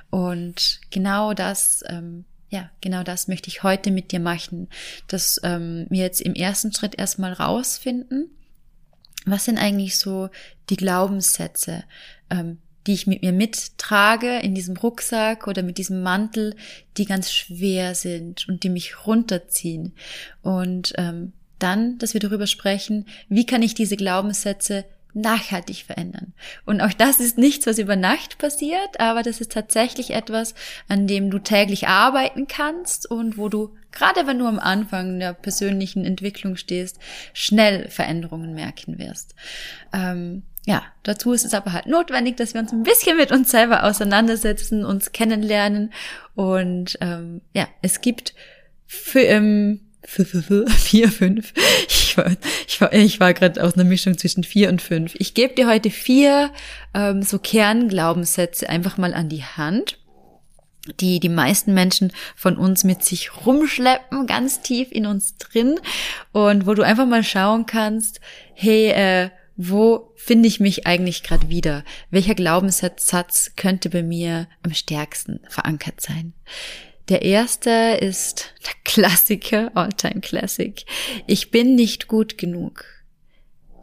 Und 0.09 0.81
genau 0.89 1.33
das, 1.33 1.83
ähm, 1.87 2.25
ja, 2.49 2.71
genau 2.81 3.03
das 3.03 3.27
möchte 3.27 3.49
ich 3.49 3.63
heute 3.63 3.91
mit 3.91 4.11
dir 4.11 4.19
machen, 4.19 4.69
dass 5.07 5.39
ähm, 5.43 5.85
wir 5.89 6.03
jetzt 6.03 6.21
im 6.21 6.33
ersten 6.33 6.73
Schritt 6.73 6.97
erstmal 6.97 7.33
rausfinden, 7.33 8.29
was 9.25 9.45
sind 9.45 9.57
eigentlich 9.57 9.97
so 9.97 10.29
die 10.69 10.77
Glaubenssätze, 10.77 11.83
ähm, 12.29 12.59
die 12.87 12.93
ich 12.93 13.07
mit 13.07 13.21
mir 13.21 13.33
mittrage 13.33 14.39
in 14.39 14.55
diesem 14.55 14.77
Rucksack 14.77 15.47
oder 15.47 15.61
mit 15.61 15.77
diesem 15.77 16.01
Mantel, 16.01 16.55
die 16.97 17.05
ganz 17.05 17.31
schwer 17.31 17.93
sind 17.95 18.47
und 18.47 18.63
die 18.63 18.69
mich 18.69 19.05
runterziehen. 19.05 19.93
Und 20.41 20.93
ähm, 20.97 21.33
dann, 21.59 21.97
dass 21.97 22.13
wir 22.13 22.21
darüber 22.21 22.47
sprechen, 22.47 23.05
wie 23.29 23.45
kann 23.45 23.61
ich 23.61 23.73
diese 23.73 23.97
Glaubenssätze 23.97 24.85
nachhaltig 25.13 25.83
verändern. 25.83 26.33
Und 26.65 26.79
auch 26.81 26.93
das 26.93 27.19
ist 27.19 27.37
nichts, 27.37 27.65
was 27.65 27.79
über 27.79 27.95
Nacht 27.95 28.37
passiert, 28.37 28.99
aber 28.99 29.23
das 29.23 29.41
ist 29.41 29.51
tatsächlich 29.51 30.11
etwas, 30.11 30.53
an 30.87 31.07
dem 31.07 31.31
du 31.31 31.39
täglich 31.39 31.87
arbeiten 31.87 32.47
kannst 32.47 33.09
und 33.09 33.37
wo 33.37 33.49
du, 33.49 33.75
gerade 33.91 34.27
wenn 34.27 34.37
du 34.37 34.45
am 34.45 34.59
Anfang 34.59 35.19
der 35.19 35.33
persönlichen 35.33 36.05
Entwicklung 36.05 36.55
stehst, 36.55 36.99
schnell 37.33 37.89
Veränderungen 37.89 38.53
merken 38.53 38.99
wirst. 38.99 39.33
Ähm, 39.91 40.43
ja, 40.67 40.83
dazu 41.03 41.31
ist 41.31 41.45
es 41.45 41.53
aber 41.53 41.71
halt 41.71 41.85
notwendig, 41.85 42.35
dass 42.35 42.53
wir 42.53 42.59
uns 42.59 42.73
ein 42.73 42.83
bisschen 42.83 43.15
mit 43.15 43.31
uns 43.31 43.49
selber 43.49 43.85
auseinandersetzen, 43.85 44.83
uns 44.83 45.13
kennenlernen 45.13 45.93
und 46.35 46.97
ähm, 46.99 47.39
ja, 47.53 47.69
es 47.81 48.01
gibt 48.01 48.35
für, 48.85 49.21
ähm, 49.21 49.79
für, 50.03 50.25
für, 50.25 50.43
für, 50.43 50.69
vier, 50.69 51.09
fünf. 51.09 51.53
Ich 51.87 52.17
war, 52.17 52.35
ich 52.67 52.81
war, 52.81 52.91
ich 52.91 53.19
war 53.21 53.33
gerade 53.33 53.63
aus 53.63 53.75
einer 53.75 53.85
Mischung 53.85 54.17
zwischen 54.17 54.43
vier 54.43 54.67
und 54.67 54.81
fünf. 54.81 55.15
Ich 55.15 55.33
gebe 55.33 55.55
dir 55.55 55.69
heute 55.69 55.89
vier 55.89 56.51
ähm, 56.93 57.21
so 57.21 57.39
Kernglaubenssätze 57.39 58.67
einfach 58.67 58.97
mal 58.97 59.13
an 59.13 59.29
die 59.29 59.45
Hand 59.45 59.97
die 61.01 61.19
die 61.19 61.29
meisten 61.29 61.73
Menschen 61.73 62.13
von 62.35 62.57
uns 62.57 62.85
mit 62.85 63.03
sich 63.03 63.45
rumschleppen, 63.45 64.25
ganz 64.25 64.61
tief 64.61 64.89
in 64.91 65.05
uns 65.05 65.37
drin 65.37 65.79
und 66.31 66.65
wo 66.65 66.73
du 66.75 66.83
einfach 66.83 67.05
mal 67.05 67.23
schauen 67.23 67.65
kannst, 67.65 68.21
hey, 68.53 68.91
äh, 68.91 69.29
wo 69.57 70.13
finde 70.15 70.47
ich 70.47 70.59
mich 70.59 70.85
eigentlich 70.85 71.23
gerade 71.23 71.49
wieder? 71.49 71.83
Welcher 72.11 72.35
Glaubenssatz 72.35 73.51
könnte 73.55 73.89
bei 73.89 74.03
mir 74.03 74.47
am 74.61 74.73
stärksten 74.73 75.39
verankert 75.49 75.99
sein? 75.99 76.33
Der 77.09 77.23
erste 77.23 77.97
ist 77.99 78.53
der 78.65 78.73
Klassiker, 78.83 79.71
Alltime 79.75 80.21
Classic. 80.21 80.85
Ich 81.25 81.51
bin 81.51 81.75
nicht 81.75 82.07
gut 82.07 82.37
genug. 82.37 82.85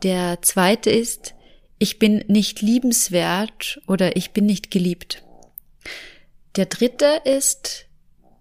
Der 0.02 0.42
zweite 0.42 0.90
ist, 0.90 1.34
ich 1.78 1.98
bin 1.98 2.24
nicht 2.28 2.60
liebenswert 2.60 3.80
oder 3.88 4.16
ich 4.16 4.30
bin 4.30 4.46
nicht 4.46 4.70
geliebt. 4.70 5.22
Der 6.54 6.66
dritte 6.66 7.22
ist, 7.24 7.86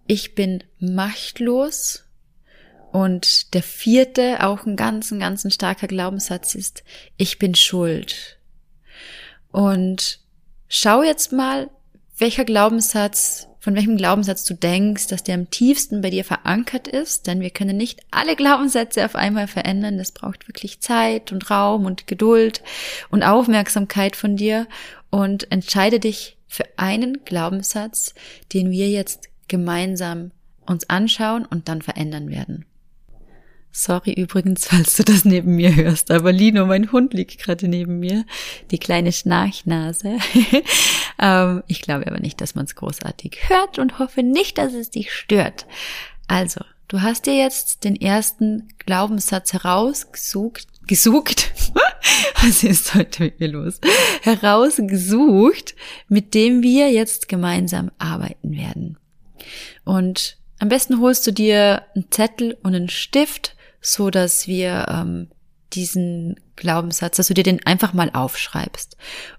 ich 0.06 0.34
bin 0.34 0.62
machtlos 0.78 2.03
und 2.94 3.54
der 3.54 3.64
vierte, 3.64 4.44
auch 4.44 4.66
ein 4.66 4.76
ganz, 4.76 5.10
ein 5.10 5.18
ganz 5.18 5.52
starker 5.52 5.88
Glaubenssatz 5.88 6.54
ist, 6.54 6.84
ich 7.16 7.40
bin 7.40 7.56
schuld. 7.56 8.38
Und 9.50 10.20
schau 10.68 11.02
jetzt 11.02 11.32
mal, 11.32 11.70
welcher 12.18 12.44
Glaubenssatz, 12.44 13.48
von 13.58 13.74
welchem 13.74 13.96
Glaubenssatz 13.96 14.44
du 14.44 14.54
denkst, 14.54 15.08
dass 15.08 15.24
der 15.24 15.34
am 15.34 15.50
tiefsten 15.50 16.02
bei 16.02 16.10
dir 16.10 16.24
verankert 16.24 16.86
ist, 16.86 17.26
denn 17.26 17.40
wir 17.40 17.50
können 17.50 17.76
nicht 17.76 17.98
alle 18.12 18.36
Glaubenssätze 18.36 19.04
auf 19.04 19.16
einmal 19.16 19.48
verändern. 19.48 19.98
Das 19.98 20.12
braucht 20.12 20.46
wirklich 20.46 20.78
Zeit 20.78 21.32
und 21.32 21.50
Raum 21.50 21.86
und 21.86 22.06
Geduld 22.06 22.62
und 23.10 23.24
Aufmerksamkeit 23.24 24.14
von 24.14 24.36
dir 24.36 24.68
und 25.10 25.50
entscheide 25.50 25.98
dich 25.98 26.36
für 26.46 26.66
einen 26.76 27.24
Glaubenssatz, 27.24 28.14
den 28.52 28.70
wir 28.70 28.88
jetzt 28.88 29.30
gemeinsam 29.48 30.30
uns 30.64 30.88
anschauen 30.88 31.44
und 31.44 31.68
dann 31.68 31.82
verändern 31.82 32.30
werden. 32.30 32.66
Sorry 33.76 34.12
übrigens, 34.12 34.66
falls 34.70 34.96
du 34.96 35.02
das 35.02 35.24
neben 35.24 35.56
mir 35.56 35.74
hörst, 35.74 36.12
aber 36.12 36.30
Lino, 36.30 36.64
mein 36.64 36.92
Hund, 36.92 37.12
liegt 37.12 37.40
gerade 37.40 37.66
neben 37.66 37.98
mir. 37.98 38.24
Die 38.70 38.78
kleine 38.78 39.10
Schnarchnase. 39.10 40.18
ähm, 41.18 41.64
ich 41.66 41.82
glaube 41.82 42.06
aber 42.06 42.20
nicht, 42.20 42.40
dass 42.40 42.54
man 42.54 42.66
es 42.66 42.76
großartig 42.76 43.48
hört 43.48 43.80
und 43.80 43.98
hoffe 43.98 44.22
nicht, 44.22 44.58
dass 44.58 44.74
es 44.74 44.90
dich 44.90 45.12
stört. 45.12 45.66
Also, 46.28 46.60
du 46.86 47.02
hast 47.02 47.26
dir 47.26 47.34
jetzt 47.34 47.82
den 47.82 48.00
ersten 48.00 48.68
Glaubenssatz 48.78 49.52
herausgesucht, 49.52 50.68
gesucht. 50.86 51.52
Was 52.42 52.62
ist 52.62 52.94
heute 52.94 53.24
mit 53.24 53.40
mir 53.40 53.48
los? 53.48 53.80
Herausgesucht, 54.22 55.74
mit 56.08 56.34
dem 56.34 56.62
wir 56.62 56.92
jetzt 56.92 57.28
gemeinsam 57.28 57.90
arbeiten 57.98 58.52
werden. 58.52 58.98
Und 59.84 60.38
am 60.60 60.68
besten 60.68 61.00
holst 61.00 61.26
du 61.26 61.32
dir 61.32 61.82
einen 61.96 62.12
Zettel 62.12 62.56
und 62.62 62.76
einen 62.76 62.88
Stift 62.88 63.53
so 63.84 64.10
dass 64.10 64.48
wir 64.48 64.86
ähm, 64.88 65.28
diesen 65.74 66.40
Glaubenssatz, 66.56 67.16
dass 67.16 67.28
du 67.28 67.34
dir 67.34 67.44
den 67.44 67.64
einfach 67.66 67.92
mal 67.92 68.10
aufschreibst. 68.12 68.96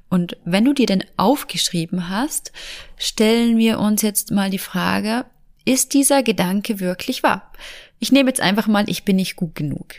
Und 0.10 0.38
wenn 0.46 0.66
du 0.66 0.74
dir 0.74 0.86
den 0.86 1.04
aufgeschrieben 1.18 2.10
hast, 2.10 2.52
stellen 2.98 3.58
wir 3.58 3.80
uns 3.80 4.02
jetzt 4.02 4.32
mal 4.32 4.50
die 4.50 4.60
Frage, 4.60 5.26
ist 5.66 5.94
dieser 5.94 6.22
Gedanke 6.22 6.80
wirklich 6.80 7.24
wahr? 7.24 7.52
Ich 8.00 8.12
nehme 8.12 8.30
jetzt 8.30 8.42
einfach 8.42 8.68
mal, 8.68 8.88
ich 8.88 9.04
bin 9.04 9.16
nicht 9.16 9.36
gut 9.36 9.56
genug. 9.56 9.96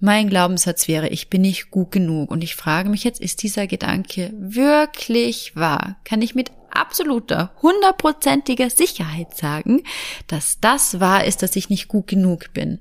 Mein 0.00 0.28
Glaubenssatz 0.28 0.88
wäre, 0.88 1.08
ich 1.08 1.28
bin 1.28 1.42
nicht 1.42 1.70
gut 1.70 1.90
genug. 1.90 2.30
Und 2.30 2.42
ich 2.42 2.56
frage 2.56 2.88
mich 2.88 3.04
jetzt, 3.04 3.20
ist 3.20 3.42
dieser 3.42 3.66
Gedanke 3.66 4.32
wirklich 4.36 5.54
wahr? 5.54 5.96
Kann 6.04 6.22
ich 6.22 6.34
mit 6.34 6.52
absoluter, 6.70 7.52
hundertprozentiger 7.62 8.70
Sicherheit 8.70 9.36
sagen, 9.36 9.82
dass 10.26 10.58
das 10.60 11.00
wahr 11.00 11.24
ist, 11.24 11.42
dass 11.42 11.56
ich 11.56 11.70
nicht 11.70 11.88
gut 11.88 12.06
genug 12.06 12.52
bin? 12.54 12.80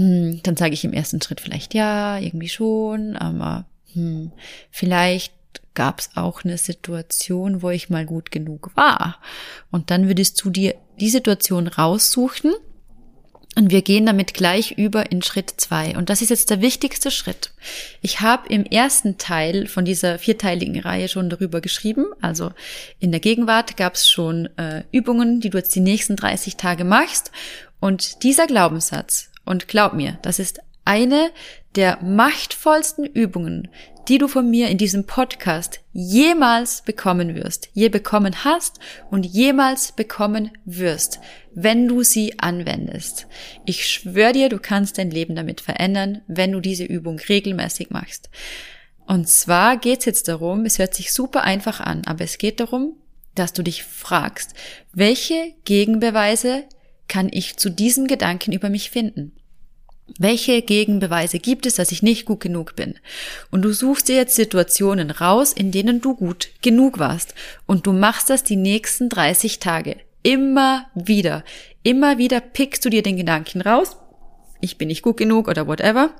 Hm, 0.00 0.40
dann 0.42 0.56
sage 0.56 0.72
ich 0.72 0.82
im 0.82 0.94
ersten 0.94 1.20
Schritt 1.20 1.42
vielleicht 1.42 1.74
ja, 1.74 2.18
irgendwie 2.18 2.48
schon, 2.48 3.16
aber 3.16 3.66
hm, 3.92 4.32
vielleicht 4.70 5.34
gab 5.74 6.00
es 6.00 6.10
auch 6.14 6.42
eine 6.42 6.56
Situation, 6.56 7.60
wo 7.60 7.68
ich 7.68 7.90
mal 7.90 8.06
gut 8.06 8.30
genug 8.30 8.70
war. 8.76 9.18
Und 9.70 9.90
dann 9.90 10.08
würdest 10.08 10.42
du 10.42 10.48
dir 10.48 10.74
die 11.00 11.10
Situation 11.10 11.66
raussuchen 11.66 12.52
und 13.56 13.70
wir 13.70 13.82
gehen 13.82 14.06
damit 14.06 14.32
gleich 14.32 14.72
über 14.78 15.12
in 15.12 15.20
Schritt 15.20 15.52
zwei. 15.58 15.96
Und 15.96 16.08
das 16.08 16.22
ist 16.22 16.30
jetzt 16.30 16.48
der 16.48 16.62
wichtigste 16.62 17.10
Schritt. 17.10 17.50
Ich 18.00 18.20
habe 18.20 18.48
im 18.48 18.64
ersten 18.64 19.18
Teil 19.18 19.66
von 19.66 19.84
dieser 19.84 20.18
vierteiligen 20.18 20.80
Reihe 20.80 21.08
schon 21.08 21.28
darüber 21.28 21.60
geschrieben. 21.60 22.06
Also 22.22 22.52
in 23.00 23.10
der 23.10 23.20
Gegenwart 23.20 23.76
gab 23.76 23.96
es 23.96 24.08
schon 24.08 24.46
äh, 24.56 24.84
Übungen, 24.92 25.40
die 25.40 25.50
du 25.50 25.58
jetzt 25.58 25.74
die 25.74 25.80
nächsten 25.80 26.16
30 26.16 26.56
Tage 26.56 26.84
machst. 26.84 27.32
Und 27.80 28.22
dieser 28.22 28.46
Glaubenssatz, 28.46 29.29
und 29.50 29.66
glaub 29.66 29.94
mir, 29.94 30.16
das 30.22 30.38
ist 30.38 30.60
eine 30.84 31.32
der 31.74 31.98
machtvollsten 32.02 33.04
Übungen, 33.04 33.68
die 34.06 34.18
du 34.18 34.28
von 34.28 34.48
mir 34.48 34.68
in 34.68 34.78
diesem 34.78 35.06
Podcast 35.06 35.80
jemals 35.92 36.82
bekommen 36.82 37.34
wirst, 37.34 37.68
je 37.72 37.88
bekommen 37.88 38.44
hast 38.44 38.78
und 39.10 39.26
jemals 39.26 39.90
bekommen 39.90 40.52
wirst, 40.64 41.18
wenn 41.52 41.88
du 41.88 42.04
sie 42.04 42.38
anwendest. 42.38 43.26
Ich 43.66 43.88
schwöre 43.88 44.32
dir, 44.32 44.48
du 44.48 44.60
kannst 44.60 44.98
dein 44.98 45.10
Leben 45.10 45.34
damit 45.34 45.60
verändern, 45.60 46.22
wenn 46.28 46.52
du 46.52 46.60
diese 46.60 46.84
Übung 46.84 47.18
regelmäßig 47.18 47.90
machst. 47.90 48.30
Und 49.04 49.28
zwar 49.28 49.78
geht 49.78 49.98
es 50.00 50.04
jetzt 50.04 50.28
darum, 50.28 50.64
es 50.64 50.78
hört 50.78 50.94
sich 50.94 51.12
super 51.12 51.42
einfach 51.42 51.80
an, 51.80 52.02
aber 52.06 52.22
es 52.22 52.38
geht 52.38 52.60
darum, 52.60 52.94
dass 53.34 53.52
du 53.52 53.64
dich 53.64 53.82
fragst, 53.82 54.54
welche 54.92 55.54
Gegenbeweise 55.64 56.64
kann 57.08 57.28
ich 57.32 57.56
zu 57.56 57.68
diesem 57.68 58.06
Gedanken 58.06 58.52
über 58.52 58.70
mich 58.70 58.90
finden? 58.90 59.32
Welche 60.18 60.62
Gegenbeweise 60.62 61.38
gibt 61.38 61.66
es, 61.66 61.74
dass 61.74 61.92
ich 61.92 62.02
nicht 62.02 62.24
gut 62.24 62.40
genug 62.40 62.76
bin? 62.76 62.94
Und 63.50 63.62
du 63.62 63.72
suchst 63.72 64.08
dir 64.08 64.16
jetzt 64.16 64.34
Situationen 64.34 65.10
raus, 65.10 65.52
in 65.52 65.70
denen 65.70 66.00
du 66.00 66.14
gut 66.14 66.48
genug 66.62 66.98
warst. 66.98 67.34
Und 67.66 67.86
du 67.86 67.92
machst 67.92 68.30
das 68.30 68.42
die 68.42 68.56
nächsten 68.56 69.08
30 69.08 69.58
Tage. 69.58 69.96
Immer 70.22 70.86
wieder. 70.94 71.44
Immer 71.82 72.18
wieder 72.18 72.40
pickst 72.40 72.84
du 72.84 72.90
dir 72.90 73.02
den 73.02 73.16
Gedanken 73.16 73.60
raus. 73.60 73.96
Ich 74.60 74.76
bin 74.76 74.88
nicht 74.88 75.02
gut 75.02 75.16
genug 75.16 75.48
oder 75.48 75.66
whatever 75.66 76.10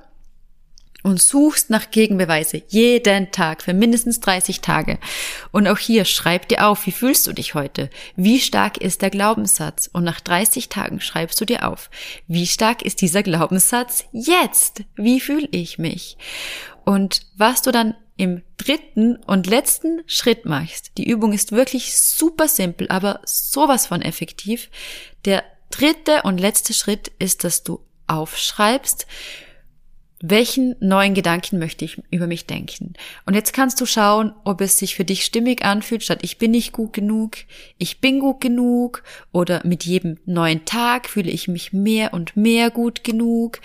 und 1.03 1.21
suchst 1.21 1.69
nach 1.69 1.91
Gegenbeweise 1.91 2.61
jeden 2.67 3.31
Tag 3.31 3.63
für 3.63 3.73
mindestens 3.73 4.19
30 4.19 4.61
Tage. 4.61 4.99
Und 5.51 5.67
auch 5.67 5.77
hier 5.77 6.05
schreib 6.05 6.47
dir 6.47 6.67
auf, 6.67 6.85
wie 6.85 6.91
fühlst 6.91 7.27
du 7.27 7.33
dich 7.33 7.53
heute? 7.53 7.89
Wie 8.15 8.39
stark 8.39 8.77
ist 8.77 9.01
der 9.01 9.09
Glaubenssatz? 9.09 9.89
Und 9.91 10.03
nach 10.03 10.21
30 10.21 10.69
Tagen 10.69 11.01
schreibst 11.01 11.39
du 11.41 11.45
dir 11.45 11.67
auf, 11.67 11.89
wie 12.27 12.47
stark 12.47 12.81
ist 12.81 13.01
dieser 13.01 13.23
Glaubenssatz 13.23 14.05
jetzt? 14.11 14.83
Wie 14.95 15.19
fühle 15.19 15.47
ich 15.51 15.77
mich? 15.77 16.17
Und 16.85 17.21
was 17.35 17.61
du 17.61 17.71
dann 17.71 17.95
im 18.17 18.43
dritten 18.57 19.15
und 19.15 19.47
letzten 19.47 20.01
Schritt 20.05 20.45
machst, 20.45 20.91
die 20.97 21.09
Übung 21.09 21.33
ist 21.33 21.51
wirklich 21.51 21.97
super 21.97 22.47
simpel, 22.47 22.87
aber 22.89 23.21
sowas 23.25 23.87
von 23.87 24.01
effektiv. 24.01 24.69
Der 25.25 25.43
dritte 25.71 26.21
und 26.23 26.39
letzte 26.39 26.73
Schritt 26.73 27.11
ist, 27.17 27.43
dass 27.43 27.63
du 27.63 27.79
aufschreibst, 28.07 29.07
welchen 30.21 30.75
neuen 30.79 31.13
Gedanken 31.13 31.57
möchte 31.57 31.83
ich 31.83 32.01
über 32.11 32.27
mich 32.27 32.45
denken? 32.45 32.93
Und 33.25 33.33
jetzt 33.33 33.53
kannst 33.53 33.81
du 33.81 33.85
schauen, 33.85 34.33
ob 34.43 34.61
es 34.61 34.77
sich 34.77 34.95
für 34.95 35.03
dich 35.03 35.25
stimmig 35.25 35.65
anfühlt, 35.65 36.03
statt 36.03 36.19
ich 36.21 36.37
bin 36.37 36.51
nicht 36.51 36.71
gut 36.71 36.93
genug, 36.93 37.37
ich 37.77 38.01
bin 38.01 38.19
gut 38.19 38.39
genug 38.39 39.03
oder 39.31 39.61
mit 39.65 39.83
jedem 39.83 40.17
neuen 40.25 40.65
Tag 40.65 41.09
fühle 41.09 41.31
ich 41.31 41.47
mich 41.47 41.73
mehr 41.73 42.13
und 42.13 42.37
mehr 42.37 42.69
gut 42.69 43.03
genug. 43.03 43.59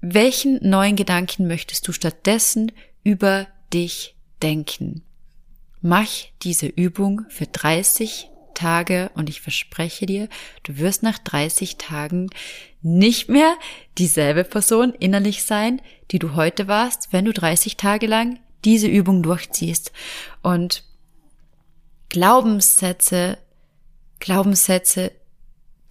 Welchen 0.00 0.58
neuen 0.68 0.96
Gedanken 0.96 1.46
möchtest 1.46 1.86
du 1.86 1.92
stattdessen 1.92 2.72
über 3.04 3.46
dich 3.72 4.16
denken? 4.42 5.02
Mach 5.82 6.08
diese 6.42 6.66
Übung 6.66 7.22
für 7.28 7.46
30 7.46 8.30
Tage 8.60 9.10
und 9.14 9.30
ich 9.30 9.40
verspreche 9.40 10.04
dir, 10.04 10.28
du 10.64 10.76
wirst 10.76 11.02
nach 11.02 11.18
30 11.18 11.78
Tagen 11.78 12.28
nicht 12.82 13.30
mehr 13.30 13.54
dieselbe 13.96 14.44
Person 14.44 14.92
innerlich 14.92 15.44
sein, 15.44 15.80
die 16.10 16.18
du 16.18 16.34
heute 16.34 16.68
warst, 16.68 17.12
wenn 17.12 17.24
du 17.24 17.32
30 17.32 17.78
Tage 17.78 18.06
lang 18.06 18.38
diese 18.66 18.86
Übung 18.86 19.22
durchziehst. 19.22 19.92
Und 20.42 20.84
Glaubenssätze, 22.10 23.38
Glaubenssätze, 24.18 25.12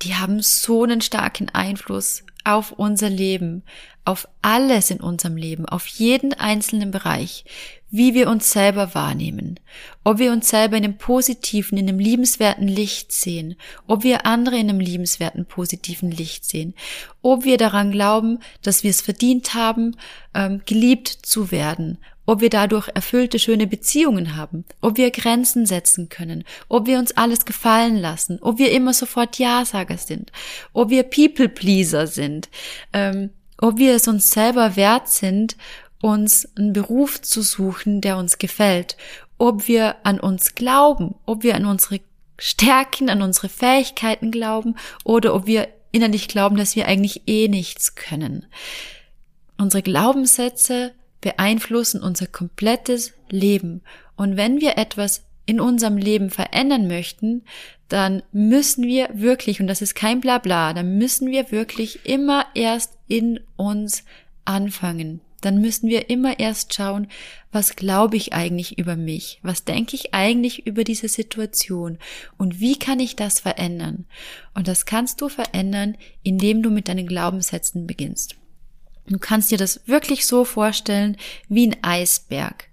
die 0.03 0.15
haben 0.15 0.41
so 0.41 0.83
einen 0.83 1.01
starken 1.01 1.49
Einfluss 1.49 2.23
auf 2.43 2.71
unser 2.71 3.09
Leben, 3.09 3.63
auf 4.09 4.27
alles 4.41 4.89
in 4.89 5.01
unserem 5.01 5.37
Leben, 5.37 5.67
auf 5.67 5.85
jeden 5.85 6.33
einzelnen 6.33 6.89
Bereich, 6.89 7.45
wie 7.91 8.15
wir 8.15 8.27
uns 8.27 8.51
selber 8.51 8.95
wahrnehmen, 8.95 9.59
ob 10.03 10.17
wir 10.17 10.31
uns 10.31 10.49
selber 10.49 10.77
in 10.77 10.83
einem 10.83 10.97
positiven, 10.97 11.77
in 11.77 11.87
einem 11.87 11.99
liebenswerten 11.99 12.67
Licht 12.67 13.11
sehen, 13.11 13.55
ob 13.85 14.03
wir 14.03 14.25
andere 14.25 14.57
in 14.57 14.67
einem 14.67 14.79
liebenswerten, 14.79 15.45
positiven 15.45 16.09
Licht 16.09 16.43
sehen, 16.43 16.73
ob 17.21 17.43
wir 17.43 17.57
daran 17.57 17.91
glauben, 17.91 18.39
dass 18.63 18.81
wir 18.81 18.89
es 18.89 19.01
verdient 19.01 19.53
haben, 19.53 19.95
ähm, 20.33 20.63
geliebt 20.65 21.07
zu 21.07 21.51
werden, 21.51 21.99
ob 22.25 22.41
wir 22.41 22.49
dadurch 22.49 22.89
erfüllte, 22.95 23.37
schöne 23.37 23.67
Beziehungen 23.67 24.35
haben, 24.35 24.65
ob 24.81 24.97
wir 24.97 25.11
Grenzen 25.11 25.67
setzen 25.67 26.09
können, 26.09 26.45
ob 26.67 26.87
wir 26.87 26.97
uns 26.97 27.15
alles 27.15 27.45
gefallen 27.45 27.97
lassen, 27.97 28.39
ob 28.41 28.57
wir 28.57 28.71
immer 28.71 28.93
sofort 28.93 29.37
Ja-Sager 29.37 29.99
sind, 29.99 30.31
ob 30.73 30.89
wir 30.89 31.03
People-Pleaser 31.03 32.07
sind, 32.07 32.49
ähm, 32.91 33.29
ob 33.61 33.77
wir 33.77 33.95
es 33.95 34.07
uns 34.07 34.31
selber 34.31 34.75
wert 34.75 35.09
sind, 35.09 35.57
uns 36.01 36.47
einen 36.57 36.73
Beruf 36.73 37.21
zu 37.21 37.41
suchen, 37.41 38.01
der 38.01 38.17
uns 38.17 38.37
gefällt, 38.37 38.95
ob 39.37 39.67
wir 39.67 39.95
an 40.03 40.19
uns 40.19 40.55
glauben, 40.55 41.15
ob 41.25 41.43
wir 41.43 41.55
an 41.55 41.65
unsere 41.65 41.99
Stärken, 42.37 43.09
an 43.09 43.21
unsere 43.21 43.49
Fähigkeiten 43.49 44.31
glauben 44.31 44.75
oder 45.03 45.33
ob 45.33 45.45
wir 45.45 45.67
innerlich 45.91 46.27
glauben, 46.27 46.55
dass 46.55 46.75
wir 46.75 46.87
eigentlich 46.87 47.23
eh 47.27 47.47
nichts 47.47 47.95
können. 47.95 48.45
Unsere 49.57 49.83
Glaubenssätze 49.83 50.93
beeinflussen 51.21 52.01
unser 52.01 52.27
komplettes 52.27 53.13
Leben. 53.29 53.81
Und 54.15 54.37
wenn 54.37 54.61
wir 54.61 54.77
etwas 54.77 55.23
in 55.49 55.59
unserem 55.59 55.97
Leben 55.97 56.29
verändern 56.29 56.87
möchten, 56.87 57.43
dann 57.87 58.21
müssen 58.31 58.85
wir 58.85 59.09
wirklich, 59.13 59.59
und 59.59 59.67
das 59.67 59.81
ist 59.81 59.95
kein 59.95 60.21
Blabla, 60.21 60.73
dann 60.73 60.97
müssen 60.97 61.31
wir 61.31 61.51
wirklich 61.51 62.05
immer 62.05 62.45
erst 62.53 62.97
in 63.07 63.39
uns 63.57 64.03
anfangen 64.45 65.21
dann 65.41 65.61
müssen 65.61 65.89
wir 65.89 66.09
immer 66.09 66.39
erst 66.39 66.73
schauen, 66.73 67.07
was 67.51 67.75
glaube 67.75 68.17
ich 68.17 68.33
eigentlich 68.33 68.77
über 68.77 68.95
mich? 68.95 69.39
Was 69.41 69.63
denke 69.63 69.95
ich 69.95 70.13
eigentlich 70.13 70.67
über 70.67 70.83
diese 70.83 71.07
Situation? 71.07 71.97
Und 72.37 72.59
wie 72.59 72.77
kann 72.77 72.99
ich 72.99 73.15
das 73.15 73.39
verändern? 73.39 74.05
Und 74.53 74.67
das 74.67 74.85
kannst 74.85 75.21
du 75.21 75.29
verändern, 75.29 75.97
indem 76.23 76.61
du 76.61 76.69
mit 76.69 76.87
deinen 76.87 77.07
Glaubenssätzen 77.07 77.87
beginnst. 77.87 78.35
Du 79.07 79.17
kannst 79.17 79.49
dir 79.49 79.57
das 79.57 79.81
wirklich 79.87 80.25
so 80.25 80.45
vorstellen 80.45 81.17
wie 81.47 81.67
ein 81.67 81.83
Eisberg. 81.83 82.67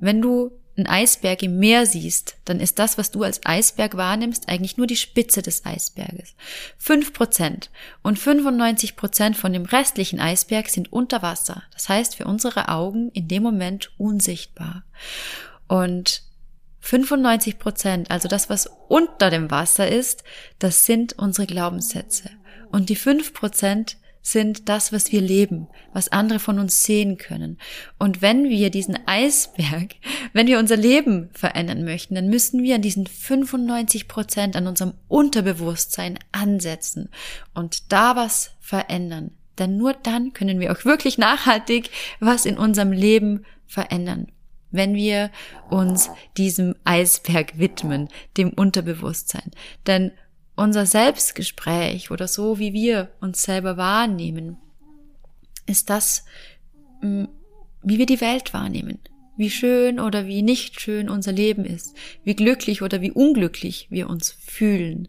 Wenn 0.00 0.20
du 0.20 0.50
einen 0.78 0.86
Eisberg 0.86 1.42
im 1.42 1.58
Meer 1.58 1.86
siehst, 1.86 2.36
dann 2.44 2.60
ist 2.60 2.78
das, 2.78 2.96
was 2.96 3.10
du 3.10 3.22
als 3.22 3.44
Eisberg 3.44 3.96
wahrnimmst, 3.96 4.48
eigentlich 4.48 4.76
nur 4.76 4.86
die 4.86 4.96
Spitze 4.96 5.42
des 5.42 5.66
Eisberges. 5.66 6.34
Fünf 6.78 7.12
Prozent 7.12 7.70
und 8.02 8.18
95 8.18 8.96
Prozent 8.96 9.36
von 9.36 9.52
dem 9.52 9.64
restlichen 9.64 10.20
Eisberg 10.20 10.68
sind 10.68 10.92
unter 10.92 11.22
Wasser. 11.22 11.62
Das 11.72 11.88
heißt 11.88 12.16
für 12.16 12.24
unsere 12.24 12.68
Augen 12.68 13.10
in 13.10 13.28
dem 13.28 13.42
Moment 13.42 13.92
unsichtbar. 13.98 14.84
Und 15.66 16.22
95 16.80 17.58
Prozent, 17.58 18.10
also 18.10 18.28
das, 18.28 18.48
was 18.48 18.70
unter 18.88 19.30
dem 19.30 19.50
Wasser 19.50 19.88
ist, 19.88 20.24
das 20.58 20.86
sind 20.86 21.18
unsere 21.18 21.46
Glaubenssätze. 21.46 22.30
Und 22.70 22.88
die 22.88 22.96
fünf 22.96 23.34
Prozent 23.34 23.96
sind 24.32 24.68
das, 24.68 24.92
was 24.92 25.10
wir 25.12 25.20
leben, 25.20 25.68
was 25.92 26.10
andere 26.10 26.38
von 26.38 26.58
uns 26.58 26.84
sehen 26.84 27.16
können. 27.18 27.58
Und 27.98 28.20
wenn 28.20 28.48
wir 28.48 28.70
diesen 28.70 28.98
Eisberg, 29.06 29.94
wenn 30.32 30.46
wir 30.46 30.58
unser 30.58 30.76
Leben 30.76 31.30
verändern 31.32 31.84
möchten, 31.84 32.14
dann 32.14 32.28
müssen 32.28 32.62
wir 32.62 32.74
an 32.74 32.82
diesen 32.82 33.06
95 33.06 34.08
Prozent 34.08 34.56
an 34.56 34.66
unserem 34.66 34.94
Unterbewusstsein 35.08 36.18
ansetzen 36.32 37.08
und 37.54 37.92
da 37.92 38.16
was 38.16 38.52
verändern. 38.60 39.32
Denn 39.58 39.76
nur 39.76 39.94
dann 39.94 40.32
können 40.32 40.60
wir 40.60 40.72
auch 40.72 40.84
wirklich 40.84 41.18
nachhaltig 41.18 41.90
was 42.20 42.46
in 42.46 42.58
unserem 42.58 42.92
Leben 42.92 43.44
verändern 43.66 44.28
wenn 44.70 44.94
wir 44.94 45.30
uns 45.70 46.10
diesem 46.36 46.74
Eisberg 46.84 47.58
widmen, 47.58 48.08
dem 48.36 48.50
Unterbewusstsein. 48.50 49.50
Denn 49.86 50.12
unser 50.58 50.86
Selbstgespräch 50.86 52.10
oder 52.10 52.26
so, 52.26 52.58
wie 52.58 52.72
wir 52.72 53.10
uns 53.20 53.42
selber 53.42 53.76
wahrnehmen, 53.76 54.56
ist 55.66 55.88
das, 55.88 56.24
mm, 57.00 57.24
wie 57.82 57.98
wir 57.98 58.06
die 58.06 58.20
Welt 58.20 58.52
wahrnehmen, 58.52 58.98
wie 59.36 59.50
schön 59.50 60.00
oder 60.00 60.26
wie 60.26 60.42
nicht 60.42 60.80
schön 60.80 61.08
unser 61.08 61.30
Leben 61.30 61.64
ist, 61.64 61.94
wie 62.24 62.34
glücklich 62.34 62.82
oder 62.82 63.00
wie 63.00 63.12
unglücklich 63.12 63.86
wir 63.90 64.10
uns 64.10 64.32
fühlen, 64.32 65.08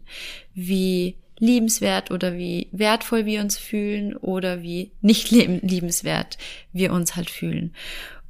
wie 0.54 1.16
liebenswert 1.40 2.12
oder 2.12 2.36
wie 2.36 2.68
wertvoll 2.70 3.26
wir 3.26 3.40
uns 3.40 3.58
fühlen 3.58 4.16
oder 4.16 4.62
wie 4.62 4.92
nicht 5.00 5.30
liebenswert 5.32 6.38
wir 6.72 6.92
uns 6.92 7.16
halt 7.16 7.28
fühlen. 7.28 7.74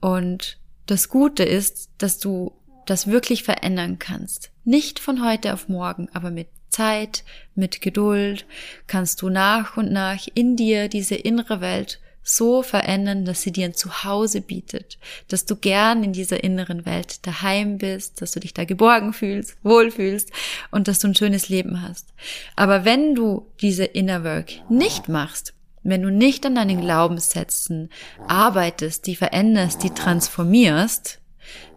Und 0.01 0.59
das 0.87 1.11
Gute 1.11 1.43
ist, 1.43 1.91
dass 1.99 2.19
du 2.19 2.53
das 2.87 3.09
wirklich 3.09 3.43
verändern 3.43 3.99
kannst. 3.99 4.53
Nicht 4.65 4.99
von 4.99 5.25
heute 5.25 5.53
auf 5.53 5.69
morgen, 5.69 6.09
aber 6.13 6.31
mit 6.31 6.49
Zeit, 6.71 7.25
mit 7.55 7.81
Geduld 7.81 8.47
kannst 8.87 9.23
du 9.23 9.29
nach 9.29 9.77
und 9.77 9.93
nach 9.93 10.27
in 10.35 10.57
dir 10.57 10.89
diese 10.89 11.15
innere 11.15 11.61
Welt 11.61 12.01
so 12.23 12.63
verändern, 12.63 13.25
dass 13.25 13.43
sie 13.43 13.53
dir 13.53 13.67
ein 13.67 13.75
Zuhause 13.75 14.41
bietet, 14.41 14.99
dass 15.29 15.47
du 15.47 15.57
gern 15.57 16.05
in 16.05 16.13
dieser 16.13 16.45
inneren 16.45 16.87
Welt 16.87 17.27
daheim 17.27 17.79
bist, 17.79 18.21
dass 18.21 18.33
du 18.33 18.41
dich 18.41 18.55
da 18.55 18.65
geborgen 18.65 19.13
fühlst, 19.13 19.57
wohlfühlst 19.63 20.31
und 20.71 20.87
dass 20.87 20.99
du 20.99 21.09
ein 21.09 21.15
schönes 21.15 21.49
Leben 21.49 21.83
hast. 21.83 22.09
Aber 22.57 22.85
wenn 22.85 23.15
du 23.15 23.47
diese 23.61 23.85
Inner 23.85 24.23
Work 24.23 24.53
nicht 24.69 25.09
machst, 25.09 25.55
wenn 25.83 26.03
du 26.03 26.11
nicht 26.11 26.45
an 26.45 26.57
deinen 26.57 26.83
Glaubenssätzen 26.83 27.91
arbeitest, 28.29 29.07
die 29.07 29.17
veränderst, 29.17 29.83
die 29.83 29.91
transformierst, 29.91 31.21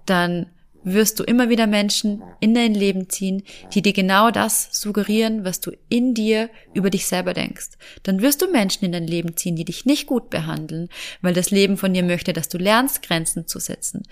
dann 0.05 0.47
wirst 0.83 1.19
du 1.19 1.23
immer 1.23 1.49
wieder 1.49 1.67
Menschen 1.67 2.21
in 2.39 2.53
dein 2.53 2.73
Leben 2.73 3.09
ziehen, 3.09 3.43
die 3.73 3.81
dir 3.81 3.93
genau 3.93 4.31
das 4.31 4.69
suggerieren, 4.71 5.45
was 5.45 5.59
du 5.59 5.71
in 5.89 6.13
dir 6.13 6.49
über 6.73 6.89
dich 6.89 7.05
selber 7.05 7.33
denkst. 7.33 7.69
Dann 8.03 8.21
wirst 8.21 8.41
du 8.41 8.47
Menschen 8.49 8.85
in 8.85 8.91
dein 8.91 9.07
Leben 9.07 9.35
ziehen, 9.37 9.55
die 9.55 9.65
dich 9.65 9.85
nicht 9.85 10.07
gut 10.07 10.29
behandeln, 10.29 10.89
weil 11.21 11.33
das 11.33 11.51
Leben 11.51 11.77
von 11.77 11.93
dir 11.93 12.03
möchte, 12.03 12.33
dass 12.33 12.49
du 12.49 12.57
lernst, 12.57 13.01
Grenzen 13.03 13.47
zu 13.47 13.59
setzen. 13.59 14.03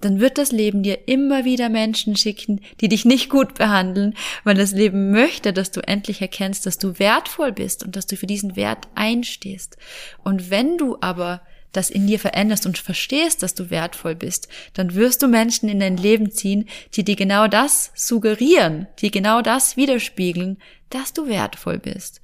Dann 0.00 0.20
wird 0.20 0.38
das 0.38 0.52
Leben 0.52 0.82
dir 0.82 1.08
immer 1.08 1.44
wieder 1.44 1.68
Menschen 1.68 2.16
schicken, 2.16 2.60
die 2.80 2.88
dich 2.88 3.04
nicht 3.04 3.28
gut 3.28 3.54
behandeln, 3.54 4.14
weil 4.44 4.54
das 4.54 4.72
Leben 4.72 5.10
möchte, 5.10 5.52
dass 5.52 5.70
du 5.70 5.80
endlich 5.80 6.20
erkennst, 6.22 6.64
dass 6.66 6.78
du 6.78 6.98
wertvoll 6.98 7.52
bist 7.52 7.84
und 7.84 7.96
dass 7.96 8.06
du 8.06 8.16
für 8.16 8.26
diesen 8.26 8.56
Wert 8.56 8.88
einstehst. 8.94 9.76
Und 10.24 10.50
wenn 10.50 10.78
du 10.78 10.96
aber 11.00 11.42
das 11.72 11.90
in 11.90 12.06
dir 12.06 12.18
veränderst 12.18 12.66
und 12.66 12.78
verstehst, 12.78 13.42
dass 13.42 13.54
du 13.54 13.70
wertvoll 13.70 14.14
bist, 14.14 14.48
dann 14.74 14.94
wirst 14.94 15.22
du 15.22 15.28
Menschen 15.28 15.68
in 15.68 15.80
dein 15.80 15.96
Leben 15.96 16.30
ziehen, 16.30 16.68
die 16.94 17.04
dir 17.04 17.16
genau 17.16 17.46
das 17.46 17.92
suggerieren, 17.94 18.86
die 19.00 19.10
genau 19.10 19.42
das 19.42 19.76
widerspiegeln, 19.76 20.58
dass 20.90 21.12
du 21.12 21.28
wertvoll 21.28 21.78
bist. 21.78 22.20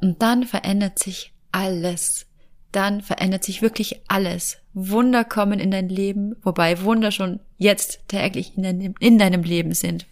Und 0.00 0.22
dann 0.22 0.44
verändert 0.44 0.98
sich 0.98 1.32
alles. 1.52 2.26
Dann 2.72 3.00
verändert 3.00 3.42
sich 3.42 3.62
wirklich 3.62 4.00
alles. 4.06 4.58
Wunder 4.74 5.24
kommen 5.24 5.58
in 5.58 5.70
dein 5.70 5.88
Leben, 5.88 6.36
wobei 6.42 6.82
Wunder 6.82 7.10
schon 7.10 7.40
jetzt 7.58 8.00
täglich 8.08 8.56
in 8.56 8.62
deinem, 8.62 8.94
in 9.00 9.18
deinem 9.18 9.42
Leben 9.42 9.74
sind. 9.74 10.06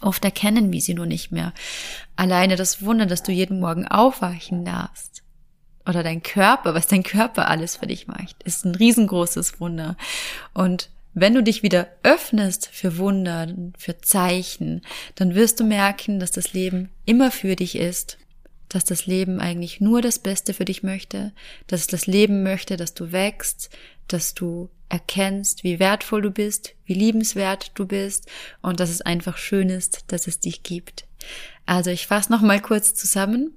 Oft 0.00 0.24
erkennen 0.24 0.72
wir 0.72 0.80
sie 0.80 0.94
nur 0.94 1.06
nicht 1.06 1.32
mehr. 1.32 1.52
Alleine 2.16 2.56
das 2.56 2.82
Wunder, 2.84 3.06
dass 3.06 3.22
du 3.22 3.32
jeden 3.32 3.60
Morgen 3.60 3.86
aufwachen 3.86 4.64
darfst 4.64 5.22
oder 5.86 6.02
dein 6.02 6.22
Körper, 6.22 6.74
was 6.74 6.86
dein 6.86 7.02
Körper 7.02 7.48
alles 7.48 7.76
für 7.76 7.86
dich 7.86 8.06
macht, 8.06 8.42
ist 8.44 8.64
ein 8.64 8.74
riesengroßes 8.74 9.60
Wunder. 9.60 9.96
Und 10.52 10.90
wenn 11.14 11.34
du 11.34 11.42
dich 11.42 11.62
wieder 11.62 11.88
öffnest 12.02 12.68
für 12.72 12.98
Wunder, 12.98 13.48
für 13.76 14.00
Zeichen, 14.00 14.82
dann 15.16 15.34
wirst 15.34 15.58
du 15.58 15.64
merken, 15.64 16.20
dass 16.20 16.30
das 16.30 16.52
Leben 16.52 16.90
immer 17.04 17.30
für 17.30 17.56
dich 17.56 17.76
ist, 17.76 18.18
dass 18.68 18.84
das 18.84 19.06
Leben 19.06 19.40
eigentlich 19.40 19.80
nur 19.80 20.00
das 20.00 20.20
Beste 20.20 20.54
für 20.54 20.64
dich 20.64 20.82
möchte, 20.82 21.32
dass 21.66 21.88
das 21.88 22.06
Leben 22.06 22.44
möchte, 22.44 22.76
dass 22.76 22.94
du 22.94 23.10
wächst, 23.10 23.70
dass 24.06 24.34
du 24.34 24.70
erkennst, 24.88 25.64
wie 25.64 25.78
wertvoll 25.78 26.22
du 26.22 26.30
bist, 26.30 26.74
wie 26.84 26.94
liebenswert 26.94 27.72
du 27.74 27.86
bist 27.86 28.28
und 28.62 28.80
dass 28.80 28.90
es 28.90 29.02
einfach 29.02 29.36
schön 29.36 29.68
ist, 29.70 30.04
dass 30.08 30.26
es 30.26 30.38
dich 30.38 30.62
gibt. 30.62 31.04
Also 31.66 31.90
ich 31.90 32.06
fasse 32.06 32.32
noch 32.32 32.40
mal 32.40 32.60
kurz 32.60 32.94
zusammen. 32.94 33.52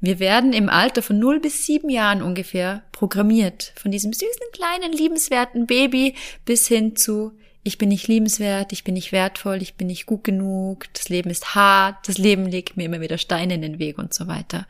Wir 0.00 0.18
werden 0.18 0.52
im 0.52 0.68
Alter 0.68 1.02
von 1.02 1.18
0 1.18 1.40
bis 1.40 1.64
7 1.66 1.88
Jahren 1.88 2.22
ungefähr 2.22 2.82
programmiert. 2.92 3.72
Von 3.76 3.90
diesem 3.90 4.12
süßen, 4.12 4.46
kleinen, 4.52 4.92
liebenswerten 4.92 5.66
Baby 5.66 6.16
bis 6.44 6.66
hin 6.66 6.96
zu 6.96 7.32
ich 7.64 7.78
bin 7.78 7.90
nicht 7.90 8.08
liebenswert, 8.08 8.72
ich 8.72 8.82
bin 8.82 8.94
nicht 8.94 9.12
wertvoll, 9.12 9.62
ich 9.62 9.74
bin 9.74 9.86
nicht 9.86 10.06
gut 10.06 10.24
genug, 10.24 10.92
das 10.94 11.08
Leben 11.08 11.30
ist 11.30 11.54
hart, 11.54 12.08
das 12.08 12.18
Leben 12.18 12.46
legt 12.46 12.76
mir 12.76 12.84
immer 12.84 13.00
wieder 13.00 13.18
Steine 13.18 13.54
in 13.54 13.62
den 13.62 13.78
Weg 13.78 13.98
und 13.98 14.12
so 14.12 14.26
weiter. 14.26 14.66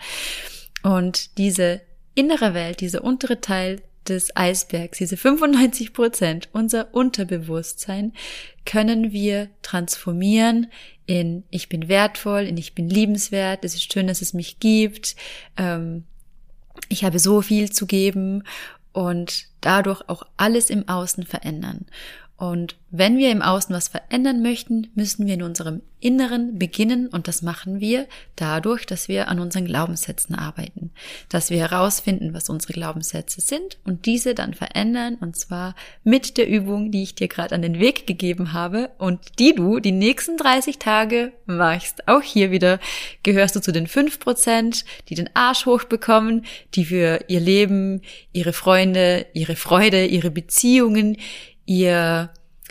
Und 0.82 1.38
diese 1.38 1.80
innere 2.14 2.52
Welt, 2.52 2.80
dieser 2.80 3.02
untere 3.02 3.40
Teil 3.40 3.80
des 4.08 4.36
Eisbergs, 4.36 4.98
diese 4.98 5.16
95 5.16 5.92
Prozent, 5.92 6.48
unser 6.52 6.94
Unterbewusstsein, 6.94 8.12
können 8.64 9.12
wir 9.12 9.48
transformieren 9.62 10.68
in 11.06 11.44
ich 11.50 11.68
bin 11.68 11.88
wertvoll, 11.88 12.42
in 12.42 12.56
ich 12.56 12.74
bin 12.74 12.88
liebenswert, 12.88 13.64
es 13.64 13.74
ist 13.74 13.92
schön, 13.92 14.06
dass 14.06 14.22
es 14.22 14.34
mich 14.34 14.60
gibt, 14.60 15.16
ähm, 15.56 16.04
ich 16.88 17.04
habe 17.04 17.18
so 17.18 17.42
viel 17.42 17.70
zu 17.70 17.86
geben 17.86 18.44
und 18.92 19.46
dadurch 19.60 20.08
auch 20.08 20.22
alles 20.36 20.70
im 20.70 20.88
Außen 20.88 21.24
verändern. 21.24 21.86
Und 22.36 22.76
wenn 22.90 23.18
wir 23.18 23.30
im 23.30 23.40
Außen 23.40 23.74
was 23.74 23.88
verändern 23.88 24.42
möchten, 24.42 24.88
müssen 24.94 25.26
wir 25.26 25.34
in 25.34 25.42
unserem 25.42 25.80
Inneren 26.00 26.58
beginnen. 26.58 27.06
Und 27.06 27.28
das 27.28 27.40
machen 27.40 27.80
wir 27.80 28.06
dadurch, 28.34 28.84
dass 28.84 29.06
wir 29.06 29.28
an 29.28 29.38
unseren 29.38 29.64
Glaubenssätzen 29.64 30.34
arbeiten, 30.34 30.90
dass 31.28 31.50
wir 31.50 31.58
herausfinden, 31.58 32.34
was 32.34 32.50
unsere 32.50 32.72
Glaubenssätze 32.72 33.40
sind 33.40 33.78
und 33.84 34.06
diese 34.06 34.34
dann 34.34 34.54
verändern. 34.54 35.16
Und 35.20 35.36
zwar 35.36 35.76
mit 36.02 36.36
der 36.36 36.48
Übung, 36.48 36.90
die 36.90 37.04
ich 37.04 37.14
dir 37.14 37.28
gerade 37.28 37.54
an 37.54 37.62
den 37.62 37.78
Weg 37.78 38.06
gegeben 38.06 38.52
habe. 38.52 38.90
Und 38.98 39.20
die 39.38 39.54
du 39.54 39.78
die 39.78 39.92
nächsten 39.92 40.36
30 40.36 40.78
Tage 40.78 41.32
machst. 41.46 42.08
Auch 42.08 42.22
hier 42.22 42.50
wieder 42.50 42.80
gehörst 43.22 43.54
du 43.54 43.60
zu 43.60 43.70
den 43.72 43.86
5%, 43.86 44.84
die 45.08 45.14
den 45.14 45.30
Arsch 45.34 45.64
hochbekommen, 45.64 46.44
die 46.74 46.86
für 46.86 47.20
ihr 47.28 47.40
Leben, 47.40 48.02
ihre 48.32 48.52
Freunde, 48.52 49.26
ihre 49.32 49.54
Freude, 49.54 50.06
ihre 50.06 50.32
Beziehungen, 50.32 51.16
ihr, 51.66 52.30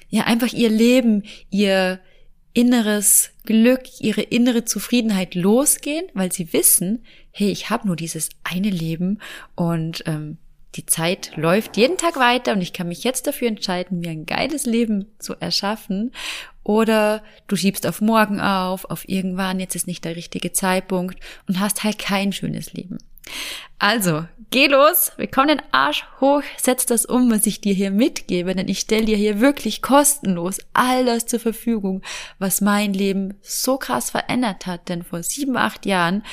ja, 0.10 0.24
einfach 0.26 0.54
ihr 0.54 0.70
Leben, 0.70 1.24
ihr 1.50 2.00
inneres 2.54 3.32
Glück, 3.46 3.84
ihre 4.00 4.22
innere 4.22 4.66
Zufriedenheit 4.66 5.36
losgehen, 5.36 6.06
weil 6.14 6.32
sie 6.32 6.52
wissen, 6.54 7.04
hey, 7.32 7.50
ich 7.50 7.70
habe 7.70 7.88
nur 7.88 7.96
dieses 7.96 8.30
eine 8.44 8.70
Leben 8.70 9.20
und 9.56 10.04
ähm, 10.06 10.38
die 10.76 10.86
Zeit 10.86 11.36
läuft 11.36 11.76
jeden 11.78 11.98
Tag 11.98 12.18
weiter 12.18 12.54
und 12.54 12.62
ich 12.62 12.74
kann 12.74 12.88
mich 12.88 13.04
jetzt 13.04 13.28
dafür 13.28 13.48
entscheiden, 13.50 14.00
mir 14.00 14.12
ein 14.12 14.26
geiles 14.26 14.66
Leben 14.66 15.08
zu 15.20 15.36
erschaffen. 15.40 16.12
Oder 16.64 17.24
du 17.48 17.56
schiebst 17.56 17.88
auf 17.88 18.02
morgen 18.02 18.40
auf, 18.40 18.86
auf 18.86 19.08
irgendwann, 19.10 19.60
jetzt 19.60 19.76
ist 19.76 19.88
nicht 19.88 20.06
der 20.06 20.16
richtige 20.16 20.54
Zeitpunkt 20.54 21.20
und 21.48 21.60
hast 21.60 21.84
halt 21.84 22.00
kein 22.00 22.32
schönes 22.32 22.74
Leben. 22.74 23.00
Also, 23.80 24.26
geh 24.52 24.68
los, 24.68 25.12
wir 25.18 25.28
kommen 25.28 25.48
den 25.48 25.62
Arsch 25.72 26.06
hoch, 26.20 26.44
setz 26.58 26.86
das 26.86 27.06
um, 27.06 27.32
was 27.32 27.48
ich 27.48 27.62
dir 27.62 27.74
hier 27.74 27.90
mitgebe, 27.90 28.54
denn 28.54 28.68
ich 28.68 28.80
stelle 28.80 29.06
dir 29.06 29.18
hier 29.18 29.42
wirklich 29.42 29.82
kostenlos 29.82 30.60
all 30.74 31.06
das 31.06 31.26
zur 31.26 31.40
Verfügung, 31.40 32.04
was 32.38 32.62
mein 32.62 32.94
Leben 32.94 33.34
so 33.42 33.78
krass 33.78 34.12
verändert 34.12 34.68
hat. 34.68 34.88
Denn 34.88 35.04
vor 35.04 35.24
sieben, 35.24 35.58
acht 35.58 35.86
Jahren 35.86 36.24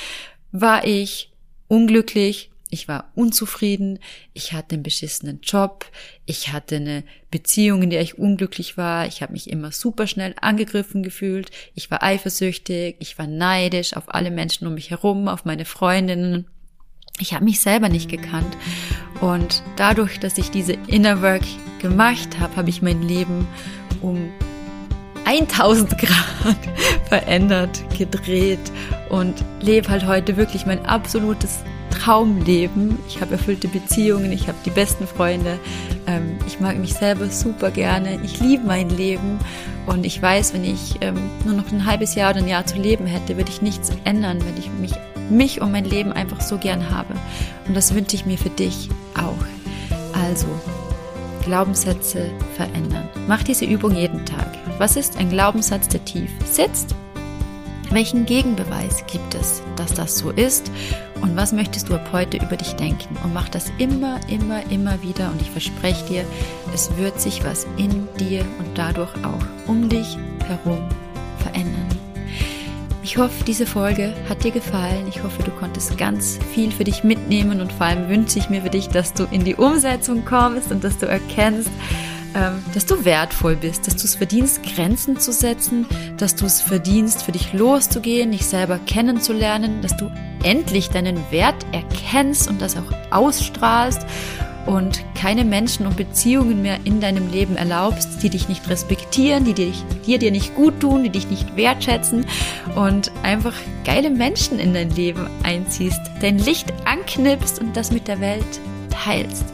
war 0.51 0.85
ich 0.85 1.31
unglücklich, 1.67 2.51
ich 2.71 2.87
war 2.87 3.11
unzufrieden, 3.15 3.99
ich 4.33 4.53
hatte 4.53 4.75
einen 4.75 4.83
beschissenen 4.83 5.39
Job, 5.41 5.85
ich 6.25 6.53
hatte 6.53 6.75
eine 6.75 7.03
Beziehung, 7.31 7.81
in 7.81 7.89
der 7.89 8.01
ich 8.01 8.19
unglücklich 8.19 8.77
war, 8.77 9.07
ich 9.07 9.21
habe 9.21 9.33
mich 9.33 9.49
immer 9.49 9.71
super 9.71 10.05
schnell 10.05 10.35
angegriffen 10.39 11.01
gefühlt, 11.01 11.49
ich 11.73 11.89
war 11.89 12.03
eifersüchtig, 12.03 12.97
ich 12.99 13.17
war 13.17 13.25
neidisch 13.25 13.95
auf 13.95 14.13
alle 14.13 14.29
Menschen 14.29 14.67
um 14.67 14.75
mich 14.75 14.91
herum, 14.91 15.27
auf 15.27 15.45
meine 15.45 15.65
Freundinnen. 15.65 16.45
Ich 17.21 17.33
habe 17.33 17.43
mich 17.43 17.59
selber 17.59 17.89
nicht 17.89 18.09
gekannt. 18.09 18.55
Und 19.19 19.61
dadurch, 19.75 20.19
dass 20.19 20.37
ich 20.37 20.51
diese 20.51 20.73
Inner 20.87 21.21
Work 21.21 21.43
gemacht 21.81 22.39
habe, 22.39 22.55
habe 22.55 22.69
ich 22.69 22.81
mein 22.81 23.01
Leben 23.01 23.45
um 24.01 24.31
1000 25.25 25.97
Grad 25.97 26.57
verändert, 27.09 27.83
gedreht 27.97 28.71
und 29.09 29.43
lebe 29.59 29.89
halt 29.89 30.05
heute 30.05 30.37
wirklich 30.37 30.65
mein 30.65 30.85
absolutes 30.85 31.59
Traumleben. 31.89 32.97
Ich 33.07 33.21
habe 33.21 33.33
erfüllte 33.33 33.67
Beziehungen, 33.67 34.31
ich 34.31 34.47
habe 34.47 34.57
die 34.65 34.69
besten 34.69 35.07
Freunde, 35.07 35.59
ähm, 36.07 36.37
ich 36.47 36.59
mag 36.59 36.77
mich 36.77 36.93
selber 36.93 37.29
super 37.29 37.71
gerne, 37.71 38.19
ich 38.23 38.39
liebe 38.39 38.65
mein 38.65 38.89
Leben 38.89 39.39
und 39.85 40.05
ich 40.05 40.21
weiß, 40.21 40.53
wenn 40.53 40.63
ich 40.63 40.95
ähm, 41.01 41.17
nur 41.45 41.55
noch 41.55 41.71
ein 41.71 41.85
halbes 41.85 42.15
Jahr 42.15 42.31
oder 42.31 42.39
ein 42.39 42.47
Jahr 42.47 42.65
zu 42.65 42.77
leben 42.77 43.05
hätte, 43.05 43.37
würde 43.37 43.51
ich 43.51 43.61
nichts 43.61 43.91
ändern, 44.05 44.39
wenn 44.45 44.57
ich 44.57 44.69
mich 44.71 44.93
mich 45.29 45.61
und 45.61 45.71
mein 45.71 45.85
Leben 45.85 46.11
einfach 46.11 46.41
so 46.41 46.57
gern 46.57 46.89
habe. 46.89 47.13
Und 47.67 47.75
das 47.75 47.93
wünsche 47.93 48.15
ich 48.15 48.25
mir 48.25 48.37
für 48.37 48.49
dich 48.49 48.89
auch. 49.15 50.17
Also, 50.27 50.47
Glaubenssätze 51.43 52.31
verändern. 52.55 53.07
Mach 53.27 53.43
diese 53.43 53.65
Übung 53.65 53.95
jeden 53.95 54.25
Tag. 54.25 54.57
Was 54.77 54.95
ist 54.95 55.17
ein 55.17 55.29
Glaubenssatz, 55.29 55.87
der 55.87 56.03
tief 56.05 56.29
sitzt? 56.45 56.95
Welchen 57.91 58.27
Gegenbeweis 58.27 59.03
gibt 59.07 59.33
es, 59.33 59.63
dass 59.75 59.95
das 59.95 60.17
so 60.19 60.29
ist? 60.29 60.71
Und 61.21 61.35
was 61.35 61.51
möchtest 61.51 61.89
du 61.89 61.95
ab 61.95 62.09
heute 62.11 62.37
über 62.37 62.55
dich 62.55 62.73
denken? 62.73 63.17
Und 63.23 63.33
mach 63.33 63.49
das 63.49 63.71
immer, 63.79 64.19
immer, 64.29 64.61
immer 64.69 65.01
wieder. 65.01 65.31
Und 65.31 65.41
ich 65.41 65.49
verspreche 65.49 66.05
dir, 66.05 66.25
es 66.73 66.95
wird 66.97 67.19
sich 67.19 67.43
was 67.43 67.65
in 67.77 68.07
dir 68.19 68.41
und 68.59 68.77
dadurch 68.77 69.11
auch 69.25 69.67
um 69.67 69.89
dich 69.89 70.17
herum 70.47 70.87
verändern. 71.39 71.87
Ich 73.01 73.17
hoffe, 73.17 73.43
diese 73.43 73.65
Folge 73.65 74.13
hat 74.29 74.43
dir 74.43 74.51
gefallen. 74.51 75.07
Ich 75.09 75.23
hoffe, 75.23 75.41
du 75.41 75.49
konntest 75.49 75.97
ganz 75.97 76.37
viel 76.53 76.71
für 76.71 76.83
dich 76.83 77.03
mitnehmen 77.03 77.59
und 77.59 77.73
vor 77.73 77.87
allem 77.87 78.07
wünsche 78.07 78.37
ich 78.37 78.51
mir 78.51 78.61
für 78.61 78.69
dich, 78.69 78.89
dass 78.89 79.13
du 79.13 79.23
in 79.31 79.43
die 79.43 79.55
Umsetzung 79.55 80.25
kommst 80.25 80.71
und 80.71 80.83
dass 80.83 80.99
du 80.99 81.07
erkennst, 81.07 81.71
dass 82.73 82.85
du 82.85 83.05
wertvoll 83.05 83.55
bist, 83.55 83.87
dass 83.87 83.95
du 83.95 84.03
es 84.03 84.15
verdienst, 84.15 84.61
Grenzen 84.63 85.19
zu 85.19 85.31
setzen, 85.31 85.85
dass 86.17 86.35
du 86.35 86.45
es 86.45 86.61
verdienst, 86.61 87.23
für 87.23 87.31
dich 87.31 87.53
loszugehen, 87.53 88.31
dich 88.31 88.45
selber 88.45 88.79
kennenzulernen, 88.85 89.81
dass 89.81 89.97
du 89.97 90.11
endlich 90.43 90.89
deinen 90.89 91.19
Wert 91.31 91.65
erkennst 91.71 92.47
und 92.47 92.61
das 92.61 92.77
auch 92.77 92.91
ausstrahlst 93.11 94.05
und 94.65 95.03
keine 95.15 95.45
Menschen 95.45 95.87
und 95.87 95.97
Beziehungen 95.97 96.61
mehr 96.61 96.77
in 96.83 97.01
deinem 97.01 97.31
Leben 97.31 97.55
erlaubst, 97.55 98.21
die 98.21 98.29
dich 98.29 98.47
nicht 98.47 98.69
respektieren, 98.69 99.43
die 99.43 99.53
dir, 99.53 99.71
dir, 100.05 100.19
dir 100.19 100.31
nicht 100.31 100.55
gut 100.55 100.79
tun, 100.79 101.03
die 101.03 101.09
dich 101.09 101.29
nicht 101.29 101.55
wertschätzen 101.55 102.25
und 102.75 103.11
einfach 103.23 103.55
geile 103.83 104.09
Menschen 104.09 104.59
in 104.59 104.73
dein 104.73 104.91
Leben 104.91 105.27
einziehst, 105.43 106.01
dein 106.21 106.37
Licht 106.37 106.71
anknipst 106.85 107.59
und 107.59 107.75
das 107.75 107.91
mit 107.91 108.07
der 108.07 108.19
Welt 108.19 108.59
teilst. 108.91 109.45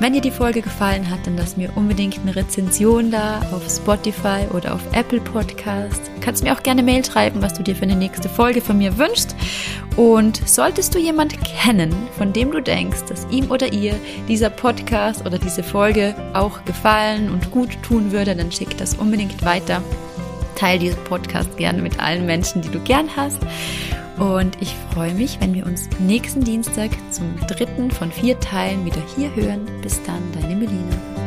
Wenn 0.00 0.14
dir 0.14 0.22
die 0.22 0.30
Folge 0.30 0.62
gefallen 0.62 1.10
hat, 1.10 1.26
dann 1.26 1.36
lass 1.36 1.58
mir 1.58 1.70
unbedingt 1.76 2.18
eine 2.20 2.34
Rezension 2.34 3.10
da 3.10 3.42
auf 3.52 3.68
Spotify 3.68 4.46
oder 4.50 4.74
auf 4.74 4.80
Apple 4.92 5.20
Podcast. 5.20 6.10
Du 6.16 6.20
kannst 6.22 6.42
mir 6.42 6.54
auch 6.54 6.62
gerne 6.62 6.82
Mail 6.82 7.04
schreiben, 7.04 7.42
was 7.42 7.52
du 7.52 7.62
dir 7.62 7.76
für 7.76 7.82
eine 7.82 7.96
nächste 7.96 8.30
Folge 8.30 8.62
von 8.62 8.78
mir 8.78 8.96
wünschst. 8.96 9.36
Und 9.98 10.40
solltest 10.48 10.94
du 10.94 10.98
jemand 10.98 11.36
kennen, 11.44 11.94
von 12.16 12.32
dem 12.32 12.50
du 12.50 12.62
denkst, 12.62 13.00
dass 13.10 13.26
ihm 13.30 13.50
oder 13.50 13.74
ihr 13.74 13.94
dieser 14.26 14.48
Podcast 14.48 15.26
oder 15.26 15.36
diese 15.36 15.62
Folge 15.62 16.14
auch 16.32 16.64
gefallen 16.64 17.30
und 17.30 17.50
gut 17.50 17.76
tun 17.82 18.10
würde, 18.10 18.34
dann 18.34 18.50
schick 18.50 18.78
das 18.78 18.94
unbedingt 18.94 19.44
weiter. 19.44 19.82
Teil 20.56 20.78
diesen 20.78 21.04
Podcast 21.04 21.58
gerne 21.58 21.82
mit 21.82 22.00
allen 22.00 22.24
Menschen, 22.24 22.62
die 22.62 22.70
du 22.70 22.80
gern 22.80 23.14
hast. 23.14 23.40
Und 24.20 24.60
ich 24.60 24.76
freue 24.92 25.14
mich, 25.14 25.40
wenn 25.40 25.54
wir 25.54 25.64
uns 25.64 25.88
nächsten 25.98 26.44
Dienstag 26.44 26.90
zum 27.10 27.34
dritten 27.48 27.90
von 27.90 28.12
vier 28.12 28.38
Teilen 28.38 28.84
wieder 28.84 29.02
hier 29.16 29.34
hören. 29.34 29.66
Bis 29.80 30.02
dann, 30.02 30.22
deine 30.34 30.56
Melina. 30.56 31.19